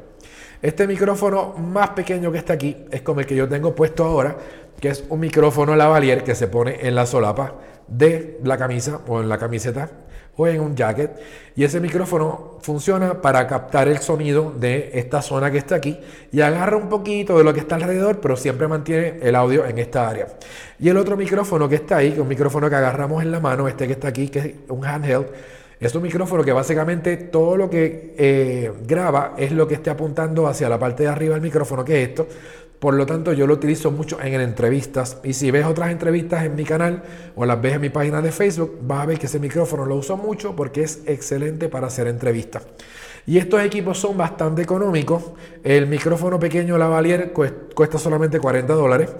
Este 0.60 0.88
micrófono 0.88 1.54
más 1.58 1.90
pequeño 1.90 2.32
que 2.32 2.38
está 2.38 2.54
aquí 2.54 2.76
es 2.90 3.02
como 3.02 3.20
el 3.20 3.26
que 3.26 3.36
yo 3.36 3.48
tengo 3.48 3.72
puesto 3.72 4.04
ahora, 4.04 4.36
que 4.80 4.88
es 4.88 5.04
un 5.10 5.20
micrófono 5.20 5.76
lavalier 5.76 6.24
que 6.24 6.34
se 6.34 6.48
pone 6.48 6.78
en 6.80 6.96
la 6.96 7.06
solapa 7.06 7.54
de 7.88 8.40
la 8.44 8.56
camisa 8.56 9.00
o 9.06 9.20
en 9.20 9.28
la 9.28 9.38
camiseta 9.38 9.90
o 10.36 10.46
en 10.46 10.60
un 10.60 10.76
jacket. 10.76 11.18
Y 11.54 11.64
ese 11.64 11.80
micrófono 11.80 12.58
funciona 12.60 13.20
para 13.20 13.46
captar 13.46 13.88
el 13.88 13.98
sonido 13.98 14.52
de 14.52 14.90
esta 14.94 15.22
zona 15.22 15.50
que 15.50 15.58
está 15.58 15.76
aquí 15.76 15.98
y 16.30 16.40
agarra 16.40 16.76
un 16.76 16.88
poquito 16.88 17.38
de 17.38 17.44
lo 17.44 17.54
que 17.54 17.60
está 17.60 17.76
alrededor, 17.76 18.20
pero 18.20 18.36
siempre 18.36 18.68
mantiene 18.68 19.18
el 19.22 19.34
audio 19.34 19.64
en 19.64 19.78
esta 19.78 20.08
área. 20.08 20.26
Y 20.78 20.88
el 20.88 20.96
otro 20.96 21.16
micrófono 21.16 21.68
que 21.68 21.76
está 21.76 21.98
ahí, 21.98 22.08
que 22.08 22.16
es 22.16 22.20
un 22.20 22.28
micrófono 22.28 22.68
que 22.68 22.76
agarramos 22.76 23.22
en 23.22 23.30
la 23.30 23.40
mano, 23.40 23.66
este 23.68 23.86
que 23.86 23.94
está 23.94 24.08
aquí, 24.08 24.28
que 24.28 24.38
es 24.38 24.54
un 24.68 24.84
handheld, 24.84 25.26
es 25.78 25.94
un 25.94 26.02
micrófono 26.02 26.42
que 26.42 26.52
básicamente 26.52 27.16
todo 27.18 27.54
lo 27.56 27.68
que 27.68 28.14
eh, 28.16 28.72
graba 28.86 29.34
es 29.36 29.52
lo 29.52 29.68
que 29.68 29.74
esté 29.74 29.90
apuntando 29.90 30.46
hacia 30.46 30.70
la 30.70 30.78
parte 30.78 31.02
de 31.02 31.10
arriba 31.10 31.34
del 31.34 31.42
micrófono, 31.42 31.84
que 31.84 32.02
es 32.02 32.08
esto. 32.08 32.26
Por 32.78 32.94
lo 32.94 33.06
tanto, 33.06 33.32
yo 33.32 33.46
lo 33.46 33.54
utilizo 33.54 33.90
mucho 33.90 34.20
en 34.20 34.40
entrevistas. 34.40 35.18
Y 35.24 35.32
si 35.32 35.50
ves 35.50 35.64
otras 35.64 35.90
entrevistas 35.90 36.44
en 36.44 36.54
mi 36.54 36.64
canal 36.64 37.02
o 37.34 37.46
las 37.46 37.60
ves 37.60 37.74
en 37.74 37.80
mi 37.80 37.88
página 37.88 38.20
de 38.20 38.32
Facebook, 38.32 38.78
vas 38.82 39.02
a 39.02 39.06
ver 39.06 39.18
que 39.18 39.26
ese 39.26 39.40
micrófono 39.40 39.86
lo 39.86 39.96
uso 39.96 40.16
mucho 40.16 40.54
porque 40.54 40.82
es 40.82 41.00
excelente 41.06 41.68
para 41.68 41.86
hacer 41.86 42.06
entrevistas. 42.06 42.66
Y 43.26 43.38
estos 43.38 43.60
equipos 43.62 43.98
son 43.98 44.16
bastante 44.16 44.62
económicos. 44.62 45.32
El 45.64 45.88
micrófono 45.88 46.38
pequeño 46.38 46.78
lavalier 46.78 47.32
cuesta 47.32 47.98
solamente 47.98 48.38
40 48.38 48.72
dólares. 48.72 49.10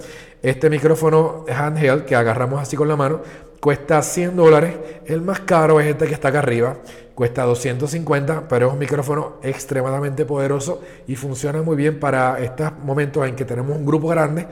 Este 0.42 0.70
micrófono 0.70 1.44
handheld 1.48 2.04
que 2.04 2.14
agarramos 2.14 2.60
así 2.60 2.76
con 2.76 2.86
la 2.86 2.94
mano 2.94 3.20
cuesta 3.60 4.00
100 4.00 4.36
dólares. 4.36 4.76
El 5.06 5.22
más 5.22 5.40
caro 5.40 5.80
es 5.80 5.88
este 5.88 6.06
que 6.06 6.14
está 6.14 6.28
acá 6.28 6.38
arriba, 6.38 6.76
cuesta 7.16 7.42
250, 7.42 8.46
pero 8.48 8.68
es 8.68 8.72
un 8.72 8.78
micrófono 8.78 9.38
extremadamente 9.42 10.25
poderoso 10.25 10.82
y 11.08 11.16
funciona 11.16 11.62
muy 11.62 11.75
bien 11.75 11.98
para 11.98 12.38
estos 12.38 12.72
momentos 12.84 13.26
en 13.26 13.34
que 13.34 13.44
tenemos 13.44 13.76
un 13.76 13.84
grupo 13.84 14.06
grande 14.06 14.46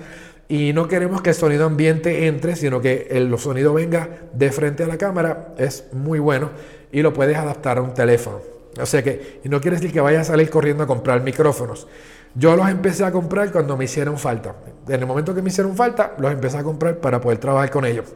y 0.49 0.73
no 0.73 0.89
queremos 0.89 1.23
que 1.23 1.31
el 1.31 1.37
sonido 1.37 1.65
ambiente 1.65 2.27
entre, 2.27 2.57
sino 2.57 2.81
que 2.81 3.07
el 3.11 3.39
sonido 3.39 3.73
venga 3.73 4.09
de 4.33 4.51
frente 4.51 4.83
a 4.83 4.89
la 4.89 4.99
cámara. 4.99 5.55
Es 5.59 5.85
muy 5.93 6.19
bueno 6.19 6.51
y 6.91 7.03
lo 7.03 7.13
puedes 7.13 7.37
adaptar 7.37 7.79
a 7.79 7.83
un 7.83 7.95
teléfono. 7.95 8.54
O 8.81 8.87
sea 8.87 9.03
que, 9.03 9.41
no 9.45 9.61
quiere 9.61 9.77
decir 9.77 9.93
que 9.93 10.01
vaya 10.01 10.21
a 10.21 10.25
salir 10.25 10.51
corriendo 10.51 10.85
a 10.85 10.87
comprar 10.87 11.23
micrófonos. 11.23 11.87
Yo 12.35 12.57
los 12.57 12.69
empecé 12.69 13.05
a 13.05 13.13
comprar 13.13 13.53
cuando 13.53 13.77
me 13.77 13.85
hicieron 13.85 14.19
falta. 14.19 14.57
En 14.89 15.01
el 15.01 15.07
momento 15.07 15.35
que 15.35 15.43
me 15.43 15.51
hicieron 15.51 15.77
falta, 15.77 16.15
los 16.19 16.33
empecé 16.33 16.59
a 16.59 16.65
comprar 16.65 16.99
para 16.99 17.21
poder 17.21 17.39
trabajar 17.39 17.71
con 17.71 17.85
ellos. 17.85 18.07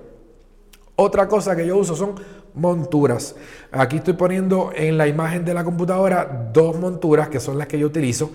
Otra 0.97 1.29
cosa 1.29 1.55
que 1.55 1.65
yo 1.65 1.77
uso 1.77 1.95
son 1.95 2.17
monturas. 2.55 3.37
Aquí 3.71 3.99
estoy 3.99 4.15
poniendo 4.15 4.73
en 4.75 4.99
la 4.99 5.07
imagen 5.07 5.45
de 5.45 5.55
la 5.55 5.63
computadora 5.63 6.51
dos 6.53 6.77
monturas 6.77 7.29
que 7.29 7.39
son 7.39 7.57
las 7.57 7.69
que 7.69 7.79
yo 7.79 7.87
utilizo. 7.87 8.33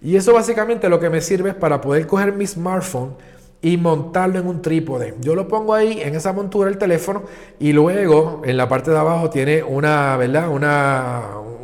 Y 0.00 0.16
eso 0.16 0.32
básicamente 0.32 0.88
lo 0.88 0.98
que 0.98 1.10
me 1.10 1.20
sirve 1.20 1.50
es 1.50 1.56
para 1.56 1.80
poder 1.80 2.06
coger 2.06 2.32
mi 2.32 2.46
smartphone 2.46 3.14
y 3.60 3.76
montarlo 3.76 4.38
en 4.38 4.46
un 4.46 4.62
trípode. 4.62 5.14
Yo 5.20 5.34
lo 5.34 5.48
pongo 5.48 5.74
ahí 5.74 6.00
en 6.00 6.14
esa 6.14 6.32
montura 6.32 6.70
el 6.70 6.78
teléfono 6.78 7.22
y 7.58 7.72
luego 7.72 8.42
en 8.44 8.56
la 8.56 8.68
parte 8.68 8.90
de 8.90 8.98
abajo 8.98 9.30
tiene 9.30 9.62
una, 9.62 10.16
¿verdad? 10.16 10.48
Una, 10.48 11.22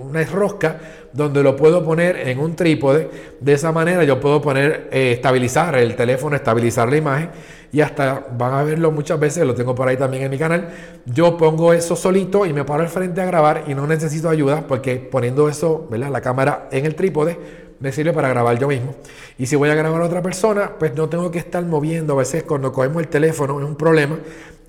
una 0.08 0.24
rosca 0.24 0.78
donde 1.12 1.44
lo 1.44 1.54
puedo 1.54 1.84
poner 1.84 2.28
en 2.28 2.40
un 2.40 2.56
trípode. 2.56 3.08
De 3.40 3.52
esa 3.52 3.70
manera 3.70 4.02
yo 4.02 4.20
puedo 4.20 4.42
poner, 4.42 4.88
eh, 4.90 5.12
estabilizar 5.12 5.76
el 5.76 5.94
teléfono, 5.94 6.34
estabilizar 6.34 6.88
la 6.90 6.96
imagen 6.96 7.30
y 7.72 7.80
hasta 7.80 8.26
van 8.36 8.54
a 8.54 8.64
verlo 8.64 8.90
muchas 8.90 9.18
veces, 9.18 9.46
lo 9.46 9.54
tengo 9.54 9.74
por 9.74 9.88
ahí 9.88 9.96
también 9.96 10.24
en 10.24 10.30
mi 10.30 10.38
canal. 10.38 10.68
Yo 11.06 11.36
pongo 11.36 11.72
eso 11.72 11.94
solito 11.94 12.44
y 12.46 12.52
me 12.52 12.64
paro 12.64 12.82
al 12.82 12.88
frente 12.88 13.20
a 13.20 13.26
grabar 13.26 13.64
y 13.68 13.74
no 13.74 13.86
necesito 13.86 14.28
ayuda 14.28 14.64
porque 14.66 14.96
poniendo 14.96 15.48
eso, 15.48 15.86
¿verdad? 15.88 16.10
La 16.10 16.20
cámara 16.20 16.68
en 16.72 16.84
el 16.86 16.96
trípode 16.96 17.63
me 17.80 17.92
sirve 17.92 18.12
para 18.12 18.28
grabar 18.28 18.58
yo 18.58 18.68
mismo. 18.68 18.94
Y 19.38 19.46
si 19.46 19.56
voy 19.56 19.70
a 19.70 19.74
grabar 19.74 20.00
a 20.00 20.04
otra 20.06 20.22
persona, 20.22 20.72
pues 20.78 20.94
no 20.94 21.08
tengo 21.08 21.30
que 21.30 21.38
estar 21.38 21.64
moviendo. 21.64 22.14
A 22.14 22.16
veces 22.16 22.44
cuando 22.44 22.72
cogemos 22.72 23.02
el 23.02 23.08
teléfono 23.08 23.58
es 23.60 23.66
un 23.66 23.76
problema 23.76 24.18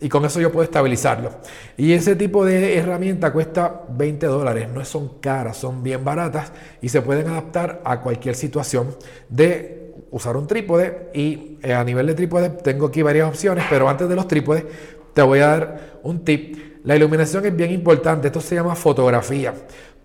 y 0.01 0.09
con 0.09 0.25
eso 0.25 0.39
yo 0.41 0.51
puedo 0.51 0.63
estabilizarlo. 0.63 1.31
Y 1.77 1.93
ese 1.93 2.15
tipo 2.15 2.45
de 2.45 2.77
herramienta 2.77 3.31
cuesta 3.31 3.83
20 3.89 4.25
dólares, 4.27 4.67
no 4.73 4.83
son 4.85 5.19
caras, 5.19 5.57
son 5.57 5.83
bien 5.83 6.03
baratas 6.03 6.51
y 6.81 6.89
se 6.89 7.01
pueden 7.01 7.27
adaptar 7.27 7.81
a 7.85 8.01
cualquier 8.01 8.35
situación 8.35 8.95
de 9.29 9.93
usar 10.11 10.37
un 10.37 10.47
trípode 10.47 11.09
y 11.13 11.57
eh, 11.61 11.73
a 11.73 11.83
nivel 11.83 12.07
de 12.07 12.13
trípode 12.13 12.49
tengo 12.49 12.87
aquí 12.87 13.01
varias 13.01 13.27
opciones, 13.27 13.65
pero 13.69 13.89
antes 13.89 14.07
de 14.07 14.15
los 14.15 14.27
trípodes 14.27 14.65
te 15.13 15.21
voy 15.21 15.39
a 15.39 15.47
dar 15.47 15.99
un 16.03 16.23
tip. 16.23 16.57
La 16.83 16.95
iluminación 16.95 17.45
es 17.45 17.55
bien 17.55 17.71
importante, 17.71 18.27
esto 18.27 18.41
se 18.41 18.55
llama 18.55 18.75
fotografía. 18.75 19.53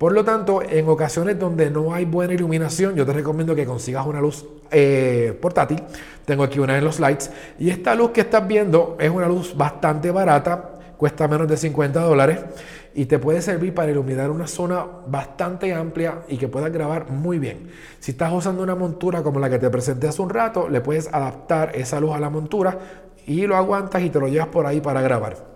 Por 0.01 0.15
lo 0.15 0.25
tanto, 0.25 0.63
en 0.63 0.89
ocasiones 0.89 1.39
donde 1.39 1.71
no 1.71 1.93
hay 1.93 2.07
buena 2.07 2.33
iluminación, 2.33 2.95
yo 2.95 3.05
te 3.05 3.13
recomiendo 3.13 3.55
que 3.55 3.67
consigas 3.67 4.07
una 4.07 4.19
luz 4.19 4.47
eh, 4.71 5.39
portátil. 5.43 5.83
Tengo 6.25 6.43
aquí 6.43 6.59
una 6.59 6.79
en 6.79 6.85
los 6.85 7.01
lights. 7.01 7.31
Y 7.59 7.69
esta 7.69 7.95
luz 7.95 8.13
que 8.13 8.23
estás 8.23 8.49
viendo 8.49 8.97
es 8.99 9.11
una 9.11 9.29
luz 9.29 9.55
bastante 9.55 10.11
barata, 10.11 10.71
cuesta 10.97 11.29
menos 11.29 11.47
de 11.49 11.59
50 11.59 12.01
dólares 12.01 12.39
y 12.95 13.05
te 13.05 13.19
puede 13.19 13.43
servir 13.43 13.75
para 13.75 13.91
iluminar 13.91 14.31
una 14.31 14.47
zona 14.47 14.87
bastante 15.07 15.75
amplia 15.75 16.23
y 16.29 16.39
que 16.39 16.49
puedas 16.49 16.73
grabar 16.73 17.11
muy 17.11 17.39
bien. 17.39 17.69
Si 17.99 18.13
estás 18.13 18.33
usando 18.33 18.63
una 18.63 18.75
montura 18.75 19.23
como 19.23 19.39
la 19.39 19.51
que 19.51 19.59
te 19.59 19.69
presenté 19.69 20.09
hace 20.09 20.23
un 20.23 20.31
rato, 20.31 20.71
le 20.71 20.81
puedes 20.81 21.13
adaptar 21.13 21.77
esa 21.77 22.01
luz 22.01 22.15
a 22.15 22.21
la 22.21 22.31
montura 22.31 22.79
y 23.27 23.47
lo 23.47 23.55
aguantas 23.55 24.01
y 24.01 24.09
te 24.09 24.19
lo 24.19 24.29
llevas 24.29 24.49
por 24.49 24.65
ahí 24.65 24.81
para 24.81 25.03
grabar. 25.03 25.50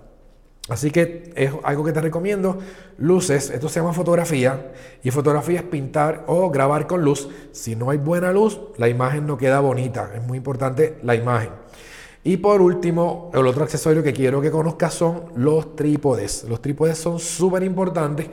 Así 0.68 0.90
que 0.90 1.33
es 1.37 1.53
algo 1.62 1.85
que 1.85 1.92
te 1.92 2.00
recomiendo. 2.00 2.59
Luces, 2.96 3.50
esto 3.50 3.68
se 3.68 3.81
llama 3.81 3.92
fotografía. 3.92 4.72
Y 5.03 5.11
fotografía 5.11 5.61
es 5.61 5.66
pintar 5.66 6.24
o 6.27 6.50
grabar 6.50 6.87
con 6.87 7.03
luz. 7.03 7.29
Si 7.53 7.77
no 7.77 7.90
hay 7.90 7.98
buena 7.98 8.33
luz, 8.33 8.59
la 8.79 8.88
imagen 8.88 9.27
no 9.27 9.37
queda 9.37 9.61
bonita. 9.61 10.11
Es 10.14 10.22
muy 10.22 10.38
importante 10.38 10.96
la 11.03 11.14
imagen. 11.14 11.50
Y 12.27 12.38
por 12.38 12.62
último, 12.62 13.31
el 13.35 13.46
otro 13.46 13.64
accesorio 13.64 14.03
que 14.03 14.14
quiero 14.14 14.40
que 14.40 14.50
conozcas 14.50 14.94
son 14.94 15.24
los 15.37 15.77
trípodes. 15.77 16.44
Los 16.48 16.62
trípodes 16.62 16.96
son 16.96 17.20
súper 17.20 17.62
importantes 17.62 18.29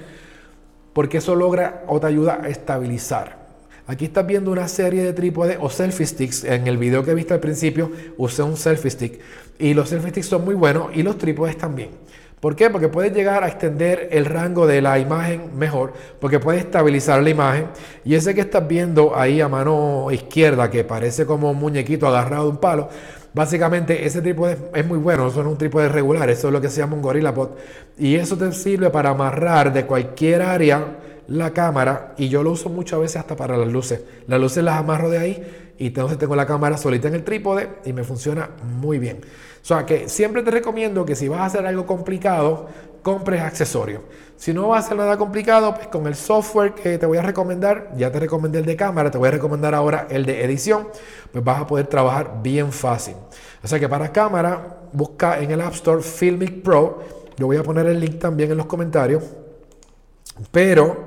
porque 0.93 1.17
eso 1.17 1.35
logra 1.35 1.83
o 1.87 1.99
te 1.99 2.07
ayuda 2.07 2.39
a 2.41 2.47
estabilizar. 2.47 3.41
Aquí 3.87 4.05
estás 4.05 4.25
viendo 4.25 4.51
una 4.51 4.69
serie 4.69 5.03
de 5.03 5.11
trípodes 5.11 5.57
o 5.59 5.69
selfie 5.69 6.05
sticks. 6.05 6.45
En 6.45 6.67
el 6.67 6.77
video 6.77 7.03
que 7.03 7.13
viste 7.13 7.33
al 7.33 7.41
principio 7.41 7.91
usé 8.17 8.43
un 8.43 8.55
selfie 8.55 8.91
stick. 8.91 9.19
Y 9.61 9.73
los 9.73 9.89
selfie 9.89 10.09
sticks 10.09 10.27
son 10.27 10.43
muy 10.43 10.55
buenos 10.55 10.87
y 10.93 11.03
los 11.03 11.17
trípodes 11.17 11.57
también. 11.57 11.91
¿Por 12.39 12.55
qué? 12.55 12.71
Porque 12.71 12.87
puedes 12.87 13.13
llegar 13.13 13.43
a 13.43 13.47
extender 13.47 14.09
el 14.11 14.25
rango 14.25 14.65
de 14.65 14.81
la 14.81 14.97
imagen 14.97 15.55
mejor, 15.55 15.93
porque 16.19 16.39
puedes 16.39 16.63
estabilizar 16.63 17.21
la 17.21 17.29
imagen. 17.29 17.67
Y 18.03 18.15
ese 18.15 18.33
que 18.33 18.41
estás 18.41 18.67
viendo 18.67 19.15
ahí 19.15 19.39
a 19.39 19.47
mano 19.47 20.07
izquierda, 20.11 20.71
que 20.71 20.83
parece 20.83 21.27
como 21.27 21.51
un 21.51 21.57
muñequito 21.57 22.07
agarrado 22.07 22.45
de 22.45 22.49
un 22.49 22.57
palo, 22.57 22.89
Básicamente 23.33 24.05
ese 24.05 24.21
trípode 24.21 24.57
es 24.73 24.85
muy 24.85 24.97
bueno, 24.97 25.27
eso 25.27 25.41
no 25.41 25.49
es 25.49 25.51
un 25.53 25.57
trípode 25.57 25.87
regular, 25.87 26.29
eso 26.29 26.47
es 26.47 26.53
lo 26.53 26.59
que 26.59 26.67
se 26.67 26.81
llama 26.81 26.95
un 26.95 27.01
Gorilla 27.01 27.33
Pod. 27.33 27.51
Y 27.97 28.15
eso 28.15 28.35
te 28.37 28.51
sirve 28.51 28.89
para 28.89 29.11
amarrar 29.11 29.71
de 29.71 29.85
cualquier 29.85 30.41
área 30.41 30.97
la 31.27 31.51
cámara 31.51 32.13
y 32.17 32.27
yo 32.27 32.43
lo 32.43 32.51
uso 32.51 32.67
muchas 32.67 32.99
veces 32.99 33.17
hasta 33.17 33.37
para 33.37 33.55
las 33.55 33.69
luces. 33.69 34.01
Las 34.27 34.39
luces 34.39 34.63
las 34.63 34.77
amarro 34.77 35.09
de 35.09 35.17
ahí 35.17 35.73
y 35.77 35.87
entonces 35.87 36.17
tengo 36.17 36.35
la 36.35 36.45
cámara 36.45 36.75
solita 36.75 37.07
en 37.07 37.15
el 37.15 37.23
trípode 37.23 37.69
y 37.85 37.93
me 37.93 38.03
funciona 38.03 38.49
muy 38.79 38.99
bien. 38.99 39.21
O 39.61 39.65
sea 39.65 39.85
que 39.85 40.09
siempre 40.09 40.41
te 40.41 40.51
recomiendo 40.51 41.05
que 41.05 41.15
si 41.15 41.27
vas 41.27 41.41
a 41.41 41.45
hacer 41.45 41.65
algo 41.65 41.85
complicado, 41.85 42.67
compres 43.03 43.41
accesorios. 43.41 44.01
Si 44.37 44.53
no 44.53 44.69
va 44.69 44.79
a 44.79 44.81
ser 44.81 44.97
nada 44.97 45.17
complicado, 45.17 45.75
pues 45.75 45.87
con 45.87 46.07
el 46.07 46.15
software 46.15 46.73
que 46.73 46.97
te 46.97 47.05
voy 47.05 47.17
a 47.17 47.21
recomendar, 47.21 47.91
ya 47.95 48.11
te 48.11 48.19
recomendé 48.19 48.59
el 48.59 48.65
de 48.65 48.75
cámara, 48.75 49.11
te 49.11 49.17
voy 49.17 49.27
a 49.27 49.31
recomendar 49.31 49.75
ahora 49.75 50.07
el 50.09 50.25
de 50.25 50.43
edición, 50.43 50.87
pues 51.31 51.43
vas 51.43 51.61
a 51.61 51.67
poder 51.67 51.87
trabajar 51.87 52.39
bien 52.41 52.71
fácil. 52.71 53.15
O 53.63 53.67
sea 53.67 53.79
que 53.79 53.87
para 53.87 54.11
cámara, 54.11 54.79
busca 54.93 55.39
en 55.39 55.51
el 55.51 55.61
App 55.61 55.73
Store 55.73 56.01
Filmic 56.01 56.63
Pro. 56.63 57.03
Yo 57.37 57.45
voy 57.45 57.57
a 57.57 57.63
poner 57.63 57.85
el 57.85 57.99
link 57.99 58.19
también 58.19 58.51
en 58.51 58.57
los 58.57 58.65
comentarios. 58.65 59.23
Pero 60.51 61.05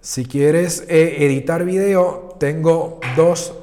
si 0.00 0.24
quieres 0.24 0.84
eh, 0.88 1.16
editar 1.20 1.64
video, 1.64 2.36
tengo 2.38 3.00
dos 3.16 3.54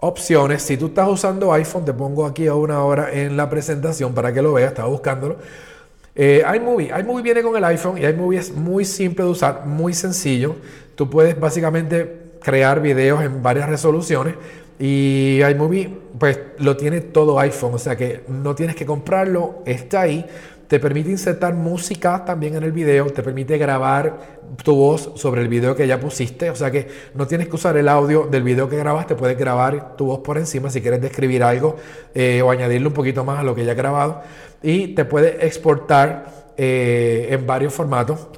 opciones. 0.00 0.62
Si 0.62 0.76
tú 0.76 0.86
estás 0.86 1.08
usando 1.08 1.52
iPhone, 1.52 1.84
te 1.84 1.92
pongo 1.92 2.26
aquí 2.26 2.46
a 2.46 2.54
una 2.54 2.82
hora 2.82 3.12
en 3.12 3.36
la 3.36 3.50
presentación 3.50 4.14
para 4.14 4.32
que 4.32 4.42
lo 4.42 4.52
veas, 4.52 4.70
estaba 4.70 4.88
buscándolo. 4.88 5.36
Eh, 6.14 6.42
iMovie. 6.56 6.90
iMovie 6.98 7.22
viene 7.22 7.42
con 7.42 7.56
el 7.56 7.64
iPhone 7.64 7.98
y 7.98 8.04
iMovie 8.04 8.38
es 8.38 8.52
muy 8.52 8.84
simple 8.84 9.24
de 9.24 9.30
usar, 9.30 9.66
muy 9.66 9.94
sencillo. 9.94 10.56
Tú 10.94 11.08
puedes 11.08 11.38
básicamente 11.38 12.30
crear 12.42 12.80
videos 12.80 13.22
en 13.22 13.42
varias 13.42 13.68
resoluciones 13.68 14.34
y 14.78 15.40
iMovie 15.42 15.90
pues 16.18 16.38
lo 16.58 16.76
tiene 16.76 17.00
todo 17.00 17.38
iPhone, 17.38 17.74
o 17.74 17.78
sea 17.78 17.96
que 17.96 18.22
no 18.28 18.54
tienes 18.54 18.76
que 18.76 18.86
comprarlo, 18.86 19.62
está 19.64 20.02
ahí 20.02 20.24
te 20.68 20.78
permite 20.78 21.10
insertar 21.10 21.54
música 21.54 22.24
también 22.24 22.54
en 22.54 22.62
el 22.62 22.72
video, 22.72 23.06
te 23.06 23.22
permite 23.22 23.56
grabar 23.56 24.38
tu 24.62 24.76
voz 24.76 25.12
sobre 25.16 25.40
el 25.40 25.48
video 25.48 25.74
que 25.74 25.86
ya 25.86 25.98
pusiste, 25.98 26.50
o 26.50 26.54
sea 26.54 26.70
que 26.70 26.86
no 27.14 27.26
tienes 27.26 27.48
que 27.48 27.56
usar 27.56 27.76
el 27.78 27.88
audio 27.88 28.26
del 28.26 28.42
video 28.42 28.68
que 28.68 28.76
grabaste, 28.76 29.14
puedes 29.14 29.36
grabar 29.36 29.96
tu 29.96 30.06
voz 30.06 30.20
por 30.20 30.36
encima 30.36 30.70
si 30.70 30.82
quieres 30.82 31.00
describir 31.00 31.42
algo 31.42 31.76
eh, 32.14 32.42
o 32.42 32.50
añadirle 32.50 32.86
un 32.86 32.94
poquito 32.94 33.24
más 33.24 33.40
a 33.40 33.42
lo 33.42 33.54
que 33.54 33.64
ya 33.64 33.72
has 33.72 33.78
grabado 33.78 34.22
y 34.62 34.88
te 34.88 35.06
puede 35.06 35.44
exportar 35.46 36.52
eh, 36.56 37.28
en 37.30 37.46
varios 37.46 37.72
formatos. 37.72 38.28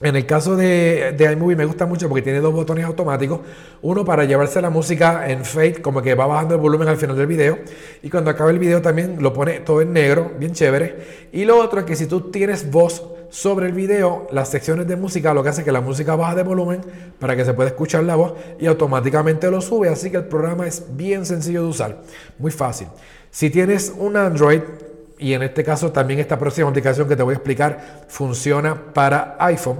En 0.00 0.14
el 0.14 0.26
caso 0.26 0.56
de, 0.56 1.16
iMovie 1.32 1.56
me 1.56 1.64
gusta 1.64 1.84
mucho 1.84 2.08
porque 2.08 2.22
tiene 2.22 2.38
dos 2.38 2.54
botones 2.54 2.84
automáticos. 2.84 3.40
Uno 3.82 4.04
para 4.04 4.24
llevarse 4.24 4.62
la 4.62 4.70
música 4.70 5.28
en 5.28 5.44
fade, 5.44 5.82
como 5.82 6.00
que 6.02 6.14
va 6.14 6.26
bajando 6.26 6.54
el 6.54 6.60
volumen 6.60 6.86
al 6.86 6.96
final 6.96 7.16
del 7.16 7.26
video. 7.26 7.58
Y 8.00 8.08
cuando 8.08 8.30
acabe 8.30 8.52
el 8.52 8.60
video 8.60 8.80
también 8.80 9.16
lo 9.20 9.32
pone 9.32 9.58
todo 9.60 9.82
en 9.82 9.92
negro, 9.92 10.30
bien 10.38 10.52
chévere. 10.52 11.28
Y 11.32 11.44
lo 11.44 11.58
otro 11.58 11.80
es 11.80 11.84
que 11.84 11.96
si 11.96 12.06
tú 12.06 12.30
tienes 12.30 12.70
voz 12.70 13.04
sobre 13.30 13.66
el 13.66 13.72
video, 13.72 14.28
las 14.30 14.48
secciones 14.50 14.86
de 14.86 14.94
música 14.94 15.34
lo 15.34 15.42
que 15.42 15.48
hace 15.48 15.62
es 15.62 15.64
que 15.64 15.72
la 15.72 15.80
música 15.80 16.14
baja 16.14 16.36
de 16.36 16.44
volumen 16.44 16.80
para 17.18 17.34
que 17.34 17.44
se 17.44 17.52
pueda 17.52 17.70
escuchar 17.70 18.04
la 18.04 18.14
voz 18.14 18.34
y 18.60 18.66
automáticamente 18.66 19.50
lo 19.50 19.60
sube. 19.60 19.88
Así 19.88 20.12
que 20.12 20.18
el 20.18 20.26
programa 20.26 20.64
es 20.68 20.84
bien 20.96 21.26
sencillo 21.26 21.62
de 21.62 21.68
usar, 21.70 22.02
muy 22.38 22.52
fácil. 22.52 22.86
Si 23.32 23.50
tienes 23.50 23.92
un 23.98 24.16
Android, 24.16 24.60
y 25.18 25.32
en 25.32 25.42
este 25.42 25.64
caso 25.64 25.92
también 25.92 26.20
esta 26.20 26.38
próxima 26.38 26.68
aplicación 26.68 27.08
que 27.08 27.16
te 27.16 27.22
voy 27.22 27.32
a 27.32 27.36
explicar 27.36 28.04
funciona 28.08 28.92
para 28.92 29.36
iPhone. 29.40 29.78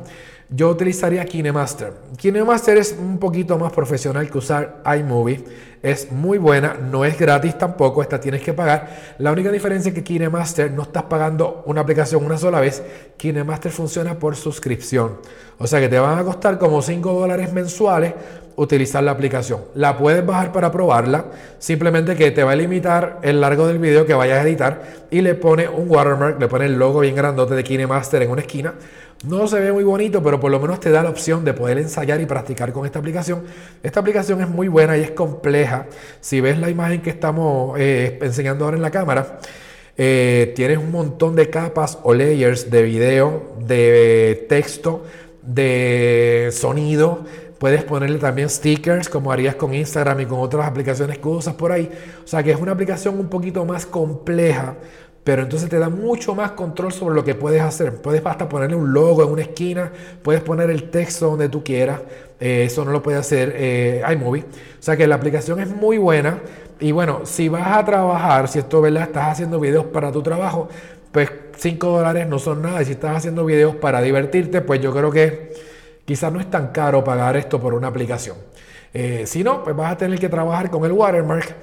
Yo 0.50 0.70
utilizaría 0.70 1.26
KineMaster. 1.26 1.92
KineMaster 2.16 2.78
es 2.78 2.96
un 2.98 3.18
poquito 3.18 3.58
más 3.58 3.70
profesional 3.70 4.30
que 4.30 4.38
usar 4.38 4.82
iMovie. 4.98 5.44
Es 5.82 6.10
muy 6.10 6.38
buena, 6.38 6.74
no 6.74 7.04
es 7.04 7.18
gratis 7.18 7.58
tampoco, 7.58 8.00
esta 8.00 8.18
tienes 8.18 8.42
que 8.42 8.54
pagar. 8.54 9.14
La 9.18 9.30
única 9.30 9.52
diferencia 9.52 9.90
es 9.90 9.94
que 9.94 10.02
KineMaster 10.02 10.72
no 10.72 10.84
estás 10.84 11.02
pagando 11.02 11.62
una 11.66 11.82
aplicación 11.82 12.24
una 12.24 12.38
sola 12.38 12.60
vez. 12.60 12.82
KineMaster 13.18 13.70
funciona 13.70 14.18
por 14.18 14.36
suscripción. 14.36 15.18
O 15.58 15.66
sea 15.66 15.80
que 15.80 15.88
te 15.88 15.98
van 15.98 16.18
a 16.18 16.24
costar 16.24 16.58
como 16.58 16.80
5 16.80 17.12
dólares 17.12 17.52
mensuales 17.52 18.14
utilizar 18.58 19.02
la 19.04 19.12
aplicación. 19.12 19.60
La 19.74 19.96
puedes 19.96 20.26
bajar 20.26 20.52
para 20.52 20.72
probarla, 20.72 21.26
simplemente 21.58 22.16
que 22.16 22.32
te 22.32 22.42
va 22.42 22.52
a 22.52 22.56
limitar 22.56 23.20
el 23.22 23.40
largo 23.40 23.68
del 23.68 23.78
video 23.78 24.04
que 24.04 24.14
vayas 24.14 24.38
a 24.38 24.48
editar 24.48 24.82
y 25.10 25.20
le 25.20 25.34
pone 25.36 25.68
un 25.68 25.88
watermark, 25.88 26.40
le 26.40 26.48
pone 26.48 26.66
el 26.66 26.76
logo 26.76 27.00
bien 27.00 27.14
grandote 27.14 27.54
de 27.54 27.62
KineMaster 27.62 28.20
en 28.22 28.30
una 28.30 28.40
esquina. 28.40 28.74
No 29.24 29.46
se 29.46 29.60
ve 29.60 29.72
muy 29.72 29.84
bonito, 29.84 30.22
pero 30.22 30.40
por 30.40 30.50
lo 30.50 30.58
menos 30.58 30.80
te 30.80 30.90
da 30.90 31.02
la 31.04 31.10
opción 31.10 31.44
de 31.44 31.54
poder 31.54 31.78
ensayar 31.78 32.20
y 32.20 32.26
practicar 32.26 32.72
con 32.72 32.84
esta 32.84 32.98
aplicación. 32.98 33.44
Esta 33.82 34.00
aplicación 34.00 34.40
es 34.40 34.48
muy 34.48 34.66
buena 34.66 34.96
y 34.96 35.02
es 35.02 35.12
compleja. 35.12 35.86
Si 36.20 36.40
ves 36.40 36.58
la 36.58 36.68
imagen 36.68 37.00
que 37.00 37.10
estamos 37.10 37.78
eh, 37.78 38.18
enseñando 38.22 38.64
ahora 38.64 38.76
en 38.76 38.82
la 38.82 38.90
cámara, 38.90 39.38
eh, 39.96 40.52
tienes 40.56 40.78
un 40.78 40.90
montón 40.90 41.36
de 41.36 41.48
capas 41.48 41.98
o 42.02 42.12
layers 42.12 42.70
de 42.70 42.82
video, 42.82 43.54
de 43.60 44.46
texto, 44.48 45.04
de 45.42 46.50
sonido 46.52 47.24
Puedes 47.58 47.82
ponerle 47.82 48.18
también 48.18 48.48
stickers 48.48 49.08
como 49.08 49.32
harías 49.32 49.56
con 49.56 49.74
Instagram 49.74 50.20
y 50.20 50.26
con 50.26 50.38
otras 50.38 50.66
aplicaciones 50.66 51.18
que 51.18 51.28
usas 51.28 51.54
por 51.54 51.72
ahí. 51.72 51.90
O 52.24 52.26
sea 52.26 52.42
que 52.42 52.52
es 52.52 52.60
una 52.60 52.72
aplicación 52.72 53.18
un 53.18 53.28
poquito 53.28 53.64
más 53.64 53.84
compleja, 53.84 54.76
pero 55.24 55.42
entonces 55.42 55.68
te 55.68 55.78
da 55.78 55.88
mucho 55.88 56.34
más 56.34 56.52
control 56.52 56.92
sobre 56.92 57.16
lo 57.16 57.24
que 57.24 57.34
puedes 57.34 57.60
hacer. 57.60 57.96
Puedes 57.96 58.24
hasta 58.24 58.48
ponerle 58.48 58.76
un 58.76 58.92
logo 58.92 59.24
en 59.24 59.30
una 59.30 59.42
esquina, 59.42 59.92
puedes 60.22 60.40
poner 60.40 60.70
el 60.70 60.90
texto 60.90 61.30
donde 61.30 61.48
tú 61.48 61.64
quieras. 61.64 62.00
Eh, 62.40 62.64
eso 62.66 62.84
no 62.84 62.92
lo 62.92 63.02
puede 63.02 63.18
hacer 63.18 63.52
eh, 63.56 64.02
iMovie. 64.12 64.42
O 64.42 64.82
sea 64.82 64.96
que 64.96 65.06
la 65.08 65.16
aplicación 65.16 65.60
es 65.60 65.68
muy 65.68 65.98
buena. 65.98 66.38
Y 66.78 66.92
bueno, 66.92 67.22
si 67.24 67.48
vas 67.48 67.76
a 67.76 67.84
trabajar, 67.84 68.46
si 68.46 68.60
esto 68.60 68.80
verdad, 68.80 69.02
estás 69.02 69.32
haciendo 69.32 69.58
videos 69.58 69.84
para 69.86 70.12
tu 70.12 70.22
trabajo, 70.22 70.68
pues 71.10 71.28
5 71.56 71.88
dólares 71.88 72.28
no 72.28 72.38
son 72.38 72.62
nada. 72.62 72.80
Y 72.82 72.84
si 72.84 72.92
estás 72.92 73.16
haciendo 73.16 73.44
videos 73.44 73.74
para 73.74 74.00
divertirte, 74.00 74.60
pues 74.60 74.80
yo 74.80 74.94
creo 74.94 75.10
que 75.10 75.67
Quizás 76.08 76.32
no 76.32 76.40
es 76.40 76.50
tan 76.50 76.68
caro 76.68 77.04
pagar 77.04 77.36
esto 77.36 77.60
por 77.60 77.74
una 77.74 77.88
aplicación. 77.88 78.38
Eh, 78.94 79.24
si 79.26 79.44
no, 79.44 79.62
pues 79.62 79.76
vas 79.76 79.92
a 79.92 79.98
tener 79.98 80.18
que 80.18 80.30
trabajar 80.30 80.70
con 80.70 80.82
el 80.86 80.92
watermark 80.92 81.54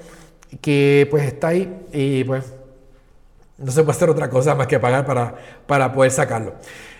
que 0.60 1.08
pues 1.10 1.24
está 1.24 1.48
ahí 1.48 1.84
y 1.92 2.22
pues 2.22 2.54
no 3.58 3.72
se 3.72 3.82
puede 3.82 3.96
hacer 3.96 4.08
otra 4.08 4.30
cosa 4.30 4.54
más 4.54 4.68
que 4.68 4.78
pagar 4.78 5.04
para, 5.04 5.34
para 5.66 5.92
poder 5.92 6.12
sacarlo. 6.12 6.54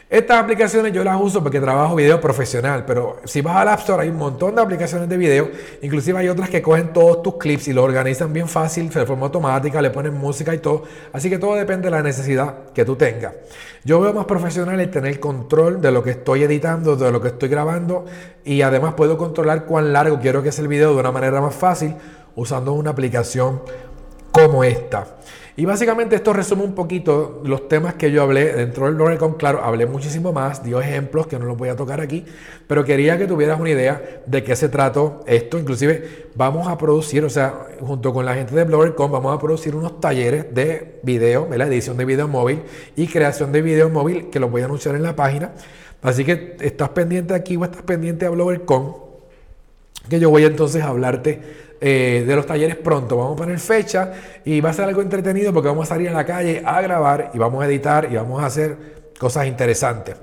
Estas 0.08 0.38
aplicaciones 0.38 0.92
yo 0.92 1.02
las 1.02 1.20
uso 1.20 1.42
porque 1.42 1.58
trabajo 1.58 1.96
video 1.96 2.20
profesional, 2.20 2.84
pero 2.86 3.16
si 3.24 3.40
vas 3.40 3.56
al 3.56 3.66
App 3.66 3.80
Store 3.80 4.04
hay 4.04 4.08
un 4.08 4.16
montón 4.18 4.54
de 4.54 4.62
aplicaciones 4.62 5.08
de 5.08 5.16
video, 5.16 5.50
inclusive 5.82 6.16
hay 6.16 6.28
otras 6.28 6.48
que 6.48 6.62
cogen 6.62 6.92
todos 6.92 7.24
tus 7.24 7.38
clips 7.38 7.66
y 7.66 7.72
lo 7.72 7.82
organizan 7.82 8.32
bien 8.32 8.46
fácil, 8.46 8.88
de 8.88 9.04
forma 9.04 9.24
automática, 9.26 9.82
le 9.82 9.90
ponen 9.90 10.14
música 10.14 10.54
y 10.54 10.58
todo, 10.58 10.84
así 11.12 11.28
que 11.28 11.38
todo 11.38 11.56
depende 11.56 11.86
de 11.86 11.90
la 11.90 12.04
necesidad 12.04 12.70
que 12.72 12.84
tú 12.84 12.94
tengas. 12.94 13.32
Yo 13.82 14.00
veo 14.00 14.12
más 14.12 14.26
profesional 14.26 14.78
el 14.78 14.92
tener 14.92 15.18
control 15.18 15.80
de 15.80 15.90
lo 15.90 16.04
que 16.04 16.10
estoy 16.10 16.44
editando, 16.44 16.94
de 16.94 17.10
lo 17.10 17.20
que 17.20 17.28
estoy 17.28 17.48
grabando 17.48 18.04
y 18.44 18.62
además 18.62 18.94
puedo 18.94 19.18
controlar 19.18 19.64
cuán 19.64 19.92
largo 19.92 20.20
quiero 20.20 20.40
que 20.40 20.52
sea 20.52 20.62
el 20.62 20.68
video 20.68 20.94
de 20.94 21.00
una 21.00 21.10
manera 21.10 21.40
más 21.40 21.56
fácil 21.56 21.96
usando 22.36 22.74
una 22.74 22.90
aplicación 22.90 23.60
como 24.30 24.62
esta. 24.62 25.16
Y 25.58 25.64
básicamente 25.64 26.16
esto 26.16 26.34
resume 26.34 26.64
un 26.64 26.74
poquito 26.74 27.40
los 27.42 27.66
temas 27.66 27.94
que 27.94 28.12
yo 28.12 28.22
hablé 28.22 28.52
dentro 28.52 28.86
del 28.86 28.96
Lorecon. 28.96 29.34
Claro, 29.34 29.64
hablé 29.64 29.86
muchísimo 29.86 30.30
más, 30.30 30.62
dio 30.62 30.82
ejemplos 30.82 31.26
que 31.26 31.38
no 31.38 31.46
los 31.46 31.56
voy 31.56 31.70
a 31.70 31.76
tocar 31.76 32.02
aquí, 32.02 32.26
pero 32.66 32.84
quería 32.84 33.16
que 33.16 33.26
tuvieras 33.26 33.58
una 33.58 33.70
idea 33.70 34.20
de 34.26 34.44
qué 34.44 34.54
se 34.54 34.68
trató 34.68 35.24
esto. 35.26 35.58
Inclusive 35.58 36.26
vamos 36.34 36.68
a 36.68 36.76
producir, 36.76 37.24
o 37.24 37.30
sea, 37.30 37.68
junto 37.80 38.12
con 38.12 38.26
la 38.26 38.34
gente 38.34 38.54
de 38.54 38.64
Blogger.com, 38.64 39.10
vamos 39.10 39.34
a 39.34 39.38
producir 39.38 39.74
unos 39.74 39.98
talleres 39.98 40.54
de 40.54 41.00
video, 41.02 41.48
la 41.50 41.66
edición 41.66 41.96
de 41.96 42.04
video 42.04 42.28
móvil 42.28 42.62
y 42.94 43.06
creación 43.06 43.50
de 43.50 43.62
video 43.62 43.88
móvil 43.88 44.28
que 44.28 44.38
los 44.38 44.50
voy 44.50 44.60
a 44.60 44.66
anunciar 44.66 44.94
en 44.94 45.04
la 45.04 45.16
página. 45.16 45.52
Así 46.02 46.26
que 46.26 46.58
estás 46.60 46.90
pendiente 46.90 47.32
aquí 47.32 47.56
o 47.56 47.64
estás 47.64 47.80
pendiente 47.80 48.26
a 48.26 48.30
Blogger.com, 48.30 48.94
que 50.10 50.20
yo 50.20 50.28
voy 50.28 50.44
entonces 50.44 50.82
a 50.82 50.88
hablarte 50.88 51.65
eh, 51.80 52.24
de 52.26 52.36
los 52.36 52.46
talleres 52.46 52.76
pronto. 52.76 53.16
Vamos 53.16 53.34
a 53.34 53.36
poner 53.36 53.58
fecha 53.58 54.12
y 54.44 54.60
va 54.60 54.70
a 54.70 54.72
ser 54.72 54.86
algo 54.86 55.02
entretenido 55.02 55.52
porque 55.52 55.68
vamos 55.68 55.86
a 55.86 55.94
salir 55.94 56.08
a 56.08 56.12
la 56.12 56.24
calle 56.24 56.62
a 56.64 56.80
grabar 56.80 57.30
y 57.34 57.38
vamos 57.38 57.62
a 57.62 57.66
editar 57.66 58.08
y 58.10 58.16
vamos 58.16 58.42
a 58.42 58.46
hacer 58.46 58.76
cosas 59.18 59.46
interesantes. 59.46 60.16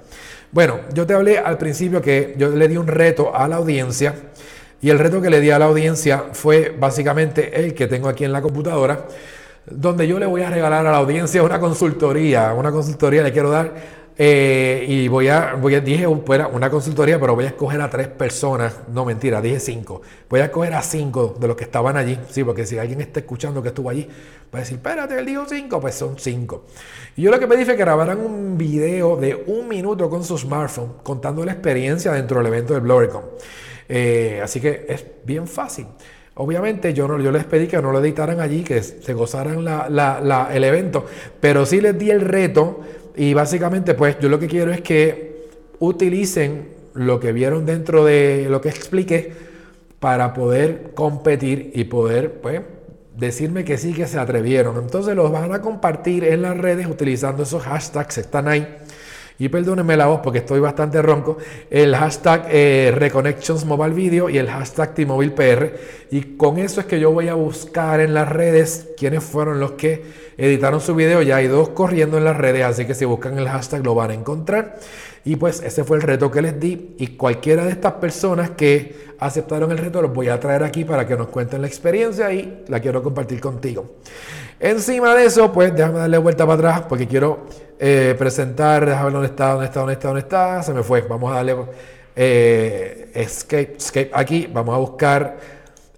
Bueno, 0.52 0.82
yo 0.94 1.06
te 1.08 1.14
hablé 1.14 1.40
al 1.40 1.58
principio 1.58 2.02
que 2.02 2.36
yo 2.38 2.50
le 2.50 2.68
di 2.68 2.78
un 2.78 2.88
reto 2.88 3.36
a 3.36 3.48
la 3.48 3.56
audiencia 3.56 4.14
y 4.82 4.90
el 4.90 5.00
reto 5.00 5.22
que 5.22 5.30
le 5.30 5.40
di 5.40 5.50
a 5.50 5.58
la 5.58 5.66
audiencia 5.66 6.26
fue 6.34 6.76
básicamente 6.78 7.60
el 7.60 7.74
que 7.74 7.88
tengo 7.88 8.10
aquí 8.10 8.26
en 8.26 8.34
la 8.34 8.42
computadora, 8.42 9.06
donde 9.66 10.08
yo 10.08 10.20
le 10.20 10.26
voy 10.26 10.42
a 10.42 10.50
regalar 10.50 10.86
a 10.86 10.92
la 10.92 10.98
audiencia 10.98 11.42
una 11.42 11.60
consultoría, 11.60 12.54
una 12.54 12.72
consultoría 12.72 13.24
le 13.24 13.32
quiero 13.32 13.50
dar 13.50 14.03
eh, 14.16 14.86
y 14.88 15.08
voy 15.08 15.28
a, 15.28 15.56
dije 15.84 16.06
una 16.06 16.70
consultoría, 16.70 17.20
pero 17.20 17.36
voy 17.36 17.46
a 17.46 17.48
escoger 17.48 17.82
a 17.82 17.90
tres 17.90 18.08
personas. 18.08 18.76
No, 18.94 19.06
mentira, 19.06 19.42
dije 19.42 19.60
cinco. 19.60 20.02
Voy 20.30 20.42
a 20.42 20.46
escoger 20.46 20.74
a 20.76 20.82
cinco 20.82 21.36
de 21.40 21.48
los 21.48 21.58
que 21.58 21.64
estaban 21.64 21.98
allí. 21.98 22.20
Sí, 22.30 22.44
porque 22.44 22.66
si 22.66 22.78
alguien 22.78 23.02
está 23.02 23.22
escuchando 23.22 23.62
que 23.62 23.70
estuvo 23.70 23.90
allí, 23.90 24.08
va 24.54 24.60
a 24.60 24.62
decir, 24.62 24.78
espérate, 24.78 25.18
él 25.18 25.26
dijo 25.26 25.46
cinco, 25.48 25.80
pues 25.80 25.96
son 25.96 26.20
cinco. 26.20 26.66
Y 27.16 27.24
yo 27.24 27.32
lo 27.32 27.40
que 27.40 27.48
pedí 27.48 27.66
fue 27.66 27.76
que 27.76 27.84
grabaran 27.84 28.20
un 28.20 28.58
video 28.58 29.18
de 29.18 29.44
un 29.48 29.68
minuto 29.68 30.10
con 30.10 30.24
su 30.24 30.38
smartphone 30.38 30.94
contando 31.02 31.44
la 31.44 31.54
experiencia 31.54 32.12
dentro 32.12 32.38
del 32.38 32.48
evento 32.48 32.74
de 32.74 32.82
BlurryCon. 32.82 33.24
Eh, 33.90 34.42
así 34.44 34.62
que 34.62 34.86
es 34.88 35.06
bien 35.24 35.48
fácil. 35.48 35.88
Obviamente 36.36 36.94
yo, 36.94 37.08
no, 37.08 37.20
yo 37.20 37.32
les 37.32 37.44
pedí 37.46 37.68
que 37.68 37.80
no 37.80 37.92
lo 37.92 38.00
editaran 38.00 38.40
allí, 38.40 38.64
que 38.64 38.82
se 38.82 39.14
gozaran 39.14 39.68
el 40.52 40.64
evento, 40.64 41.06
pero 41.40 41.64
sí 41.66 41.80
les 41.80 41.98
di 41.98 42.10
el 42.10 42.22
reto 42.22 42.80
y 43.16 43.34
básicamente, 43.34 43.94
pues 43.94 44.18
yo 44.20 44.30
lo 44.30 44.40
que 44.40 44.48
quiero 44.48 44.72
es 44.72 44.82
que 44.82 45.48
utilicen 45.80 46.70
lo 46.94 47.20
que 47.20 47.32
vieron 47.32 47.66
dentro 47.66 48.06
de 48.06 48.48
lo 48.50 48.62
que 48.62 48.70
expliqué 48.70 49.34
para 50.00 50.34
poder 50.34 50.92
competir 50.96 51.72
y 51.74 51.86
poder, 51.86 52.42
pues, 52.42 52.62
decirme 53.16 53.64
que 53.64 53.78
sí, 53.78 53.94
que 53.94 54.08
se 54.08 54.20
atrevieron. 54.20 54.78
Entonces 54.78 55.16
los 55.16 55.32
van 55.32 55.54
a 55.54 55.62
compartir 55.62 56.24
en 56.24 56.42
las 56.42 56.58
redes 56.58 56.88
utilizando 56.88 57.44
esos 57.44 57.64
hashtags 57.64 58.18
están 58.18 58.48
ahí. 58.48 58.68
Y 59.40 59.50
perdónenme 59.50 59.98
la 59.98 60.06
voz 60.06 60.22
porque 60.24 60.40
estoy 60.40 60.60
bastante 60.60 61.02
ronco. 61.02 61.38
El 61.70 61.96
hashtag 61.96 62.48
eh, 62.50 62.94
Reconnections 62.96 63.66
Mobile 63.66 63.94
Video 63.94 64.30
y 64.30 64.38
el 64.38 64.50
hashtag 64.50 64.94
T-Mobile 64.94 65.32
PR. 65.32 65.74
Y 66.12 66.38
con 66.38 66.60
eso 66.60 66.82
es 66.82 66.86
que 66.86 67.00
yo 67.00 67.12
voy 67.12 67.28
a 67.28 67.34
buscar 67.34 68.00
en 68.00 68.14
las 68.14 68.30
redes 68.30 68.90
quiénes 68.98 69.24
fueron 69.24 69.60
los 69.60 69.72
que 69.72 70.04
editaron 70.38 70.82
su 70.82 70.94
video. 70.96 71.22
Ya 71.22 71.38
hay 71.38 71.48
dos 71.48 71.70
corriendo 71.70 72.18
en 72.18 72.26
las 72.26 72.38
redes, 72.38 72.64
así 72.64 72.86
que 72.86 72.94
si 72.94 73.06
buscan 73.06 73.38
el 73.38 73.48
hashtag 73.48 73.84
lo 73.84 73.96
van 73.96 74.12
a 74.12 74.14
encontrar. 74.14 74.78
Y 75.26 75.38
pues 75.38 75.62
ese 75.64 75.84
fue 75.84 75.98
el 75.98 76.04
reto 76.04 76.30
que 76.30 76.42
les 76.42 76.60
di. 76.60 76.96
Y 76.98 77.08
cualquiera 77.16 77.64
de 77.64 77.72
estas 77.72 77.94
personas 77.94 78.52
que 78.52 79.14
aceptaron 79.20 79.72
el 79.72 79.78
reto 79.78 80.02
los 80.02 80.14
voy 80.14 80.28
a 80.28 80.40
traer 80.40 80.64
aquí 80.64 80.84
para 80.84 81.08
que 81.08 81.16
nos 81.16 81.30
cuenten 81.30 81.62
la 81.62 81.68
experiencia 81.68 82.32
y 82.34 82.66
la 82.68 82.80
quiero 82.80 83.02
compartir 83.02 83.40
contigo. 83.40 83.96
Encima 84.60 85.16
de 85.16 85.26
eso, 85.26 85.52
pues 85.52 85.74
déjame 85.74 86.00
darle 86.00 86.18
vuelta 86.18 86.46
para 86.46 86.56
atrás 86.56 86.86
porque 86.90 87.08
quiero 87.08 87.46
eh, 87.80 88.16
presentar, 88.18 88.86
déjame 88.86 89.06
ver 89.06 89.14
dónde 89.14 89.28
está, 89.28 89.52
dónde 89.52 89.66
está, 89.66 89.80
dónde 89.80 89.94
está, 89.94 90.08
dónde 90.08 90.22
está. 90.22 90.64
Se 90.64 90.74
me 90.74 90.84
fue. 90.84 91.02
Vamos 91.02 91.32
a 91.32 91.36
darle 91.36 91.56
eh, 92.16 93.12
escape, 93.14 93.76
escape 93.78 94.12
aquí. 94.14 94.50
Vamos 94.52 94.76
a 94.76 94.78
buscar 94.78 95.38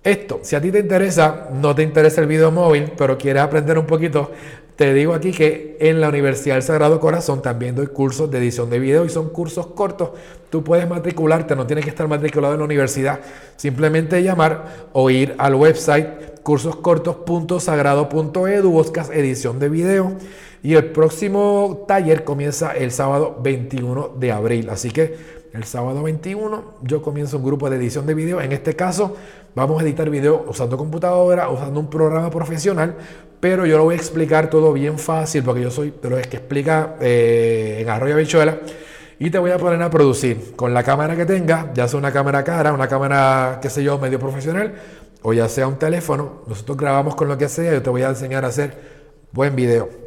esto. 0.03 0.39
Si 0.43 0.55
a 0.55 0.61
ti 0.61 0.71
te 0.71 0.79
interesa, 0.79 1.49
no 1.51 1.73
te 1.73 1.81
interesa 1.81 2.21
el 2.21 2.27
video 2.27 2.51
móvil, 2.51 2.91
pero 2.95 3.17
quieres 3.17 3.41
aprender 3.41 3.79
un 3.79 3.87
poquito 3.87 4.31
te 4.75 4.93
digo 4.93 5.13
aquí 5.13 5.31
que 5.31 5.77
en 5.79 6.01
la 6.01 6.09
Universidad 6.09 6.55
del 6.55 6.63
Sagrado 6.63 6.99
Corazón 6.99 7.41
también 7.41 7.75
doy 7.75 7.87
cursos 7.87 8.29
de 8.29 8.39
edición 8.39 8.69
de 8.69 8.79
video 8.79 9.05
y 9.05 9.09
son 9.09 9.29
cursos 9.29 9.67
cortos. 9.67 10.09
Tú 10.49 10.65
puedes 10.65 10.89
matricularte, 10.89 11.55
no 11.55 11.65
tienes 11.65 11.85
que 11.85 11.91
estar 11.91 12.09
matriculado 12.09 12.55
en 12.55 12.59
la 12.59 12.65
universidad. 12.65 13.21
Simplemente 13.55 14.21
llamar 14.21 14.89
o 14.91 15.09
ir 15.09 15.33
al 15.37 15.55
website 15.55 16.41
cursoscortos.sagrado.edu, 16.43 18.69
buscas 18.69 19.09
edición 19.11 19.59
de 19.59 19.69
video. 19.69 20.11
Y 20.61 20.73
el 20.73 20.91
próximo 20.91 21.85
taller 21.87 22.25
comienza 22.25 22.73
el 22.73 22.91
sábado 22.91 23.39
21 23.41 24.15
de 24.17 24.33
abril. 24.33 24.69
Así 24.69 24.91
que 24.91 25.15
el 25.53 25.63
sábado 25.63 26.03
21 26.03 26.73
yo 26.81 27.01
comienzo 27.01 27.37
un 27.37 27.45
grupo 27.45 27.69
de 27.69 27.77
edición 27.77 28.05
de 28.05 28.13
video. 28.13 28.41
En 28.41 28.51
este 28.51 28.75
caso 28.75 29.15
vamos 29.55 29.81
a 29.81 29.85
editar 29.85 30.09
video 30.09 30.45
usando 30.47 30.77
computadora, 30.77 31.49
usando 31.49 31.79
un 31.79 31.89
programa 31.89 32.29
profesional 32.29 32.95
pero 33.45 33.67
yo 33.67 33.77
lo 33.77 33.83
voy 33.83 33.93
a 33.93 33.97
explicar 33.97 34.49
todo 34.49 34.73
bien 34.73 34.97
fácil 34.97 35.43
porque 35.43 35.61
yo 35.61 35.69
soy 35.69 35.93
de 36.01 36.09
los 36.09 36.19
que 36.25 36.37
explica 36.37 36.95
eh, 36.99 37.77
en 37.79 37.89
Arroyo 37.89 38.15
Bichuela 38.15 38.57
y 39.19 39.29
te 39.29 39.37
voy 39.37 39.51
a 39.51 39.59
poner 39.59 39.79
a 39.83 39.89
producir 39.91 40.55
con 40.55 40.73
la 40.73 40.81
cámara 40.81 41.15
que 41.15 41.27
tenga, 41.27 41.71
ya 41.73 41.87
sea 41.87 41.99
una 41.99 42.11
cámara 42.11 42.43
cara, 42.43 42.73
una 42.73 42.87
cámara, 42.87 43.59
qué 43.61 43.69
sé 43.69 43.83
yo, 43.83 43.99
medio 43.99 44.19
profesional 44.19 44.73
o 45.21 45.31
ya 45.31 45.47
sea 45.47 45.67
un 45.67 45.75
teléfono. 45.75 46.41
Nosotros 46.47 46.75
grabamos 46.75 47.15
con 47.15 47.27
lo 47.27 47.37
que 47.37 47.47
sea, 47.47 47.71
yo 47.71 47.83
te 47.83 47.89
voy 47.91 48.01
a 48.01 48.09
enseñar 48.09 48.45
a 48.45 48.47
hacer 48.47 48.73
buen 49.31 49.55
video. 49.55 50.04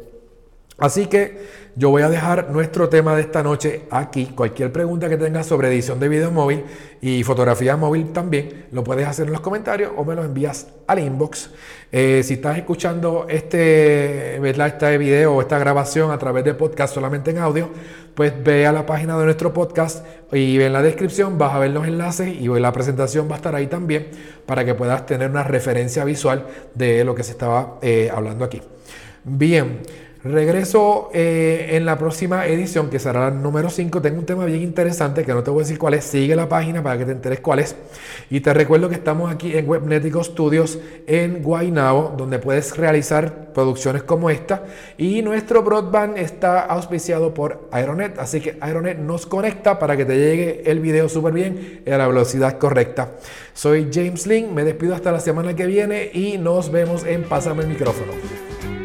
Así 0.79 1.07
que 1.07 1.59
yo 1.75 1.89
voy 1.89 2.01
a 2.01 2.09
dejar 2.09 2.51
nuestro 2.51 2.89
tema 2.89 3.15
de 3.15 3.21
esta 3.21 3.43
noche 3.43 3.83
aquí. 3.91 4.27
Cualquier 4.27 4.71
pregunta 4.71 5.09
que 5.09 5.17
tengas 5.17 5.45
sobre 5.45 5.67
edición 5.67 5.99
de 5.99 6.09
video 6.09 6.31
móvil 6.31 6.63
y 7.01 7.23
fotografía 7.23 7.77
móvil 7.77 8.11
también, 8.11 8.65
lo 8.71 8.83
puedes 8.83 9.07
hacer 9.07 9.27
en 9.27 9.33
los 9.33 9.41
comentarios 9.41 9.91
o 9.95 10.03
me 10.03 10.15
lo 10.15 10.23
envías 10.23 10.67
al 10.87 10.99
inbox. 10.99 11.51
Eh, 11.91 12.21
si 12.23 12.35
estás 12.35 12.57
escuchando 12.57 13.27
este, 13.29 14.37
este 14.45 14.97
video 14.97 15.35
o 15.35 15.41
esta 15.41 15.59
grabación 15.59 16.11
a 16.11 16.17
través 16.17 16.43
de 16.43 16.53
podcast 16.53 16.93
solamente 16.93 17.31
en 17.31 17.39
audio, 17.39 17.69
pues 18.15 18.33
ve 18.43 18.65
a 18.65 18.71
la 18.71 18.85
página 18.85 19.17
de 19.17 19.25
nuestro 19.25 19.53
podcast 19.53 20.05
y 20.33 20.61
en 20.61 20.73
la 20.73 20.81
descripción 20.81 21.37
vas 21.37 21.55
a 21.55 21.59
ver 21.59 21.71
los 21.71 21.87
enlaces 21.87 22.27
y 22.27 22.47
la 22.47 22.71
presentación 22.71 23.29
va 23.29 23.33
a 23.33 23.37
estar 23.37 23.55
ahí 23.55 23.67
también 23.67 24.09
para 24.45 24.65
que 24.65 24.75
puedas 24.75 25.05
tener 25.05 25.29
una 25.29 25.43
referencia 25.43 26.03
visual 26.03 26.45
de 26.75 27.03
lo 27.03 27.15
que 27.15 27.23
se 27.23 27.31
estaba 27.31 27.79
eh, 27.81 28.09
hablando 28.13 28.45
aquí. 28.45 28.61
Bien. 29.23 29.79
Regreso 30.21 31.09
eh, 31.13 31.69
en 31.77 31.85
la 31.85 31.97
próxima 31.97 32.45
edición, 32.45 32.89
que 32.89 32.99
será 32.99 33.29
la 33.29 33.31
número 33.31 33.69
5. 33.69 34.01
Tengo 34.01 34.19
un 34.19 34.25
tema 34.25 34.43
bien 34.43 34.61
interesante 34.61 35.23
que 35.23 35.33
no 35.33 35.43
te 35.43 35.49
voy 35.49 35.61
a 35.61 35.63
decir 35.63 35.79
cuál 35.79 35.93
es. 35.93 36.03
Sigue 36.03 36.35
la 36.35 36.49
página 36.49 36.83
para 36.83 36.97
que 36.97 37.05
te 37.05 37.13
enteres 37.13 37.39
cuál 37.39 37.59
es. 37.59 37.73
Y 38.29 38.41
te 38.41 38.53
recuerdo 38.53 38.89
que 38.89 38.95
estamos 38.95 39.31
aquí 39.31 39.55
en 39.55 39.69
Webnético 39.69 40.21
Studios 40.21 40.77
en 41.07 41.41
Guaynabo, 41.41 42.15
donde 42.17 42.37
puedes 42.37 42.75
realizar 42.75 43.53
producciones 43.53 44.03
como 44.03 44.29
esta. 44.29 44.65
Y 44.97 45.21
nuestro 45.21 45.63
broadband 45.63 46.17
está 46.17 46.65
auspiciado 46.65 47.33
por 47.33 47.69
Aeronet. 47.71 48.19
Así 48.19 48.41
que 48.41 48.57
Aeronet 48.59 48.97
nos 48.97 49.25
conecta 49.25 49.79
para 49.79 49.95
que 49.95 50.03
te 50.03 50.17
llegue 50.17 50.63
el 50.69 50.81
video 50.81 51.07
súper 51.07 51.31
bien 51.31 51.81
a 51.87 51.97
la 51.97 52.07
velocidad 52.07 52.57
correcta. 52.57 53.11
Soy 53.53 53.89
James 53.89 54.27
Link, 54.27 54.51
me 54.51 54.65
despido 54.65 54.95
hasta 54.95 55.13
la 55.13 55.21
semana 55.21 55.55
que 55.55 55.65
viene 55.65 56.11
y 56.13 56.37
nos 56.37 56.73
vemos 56.73 57.05
en 57.05 57.23
Pásame 57.23 57.61
el 57.63 57.69
micrófono. 57.69 58.48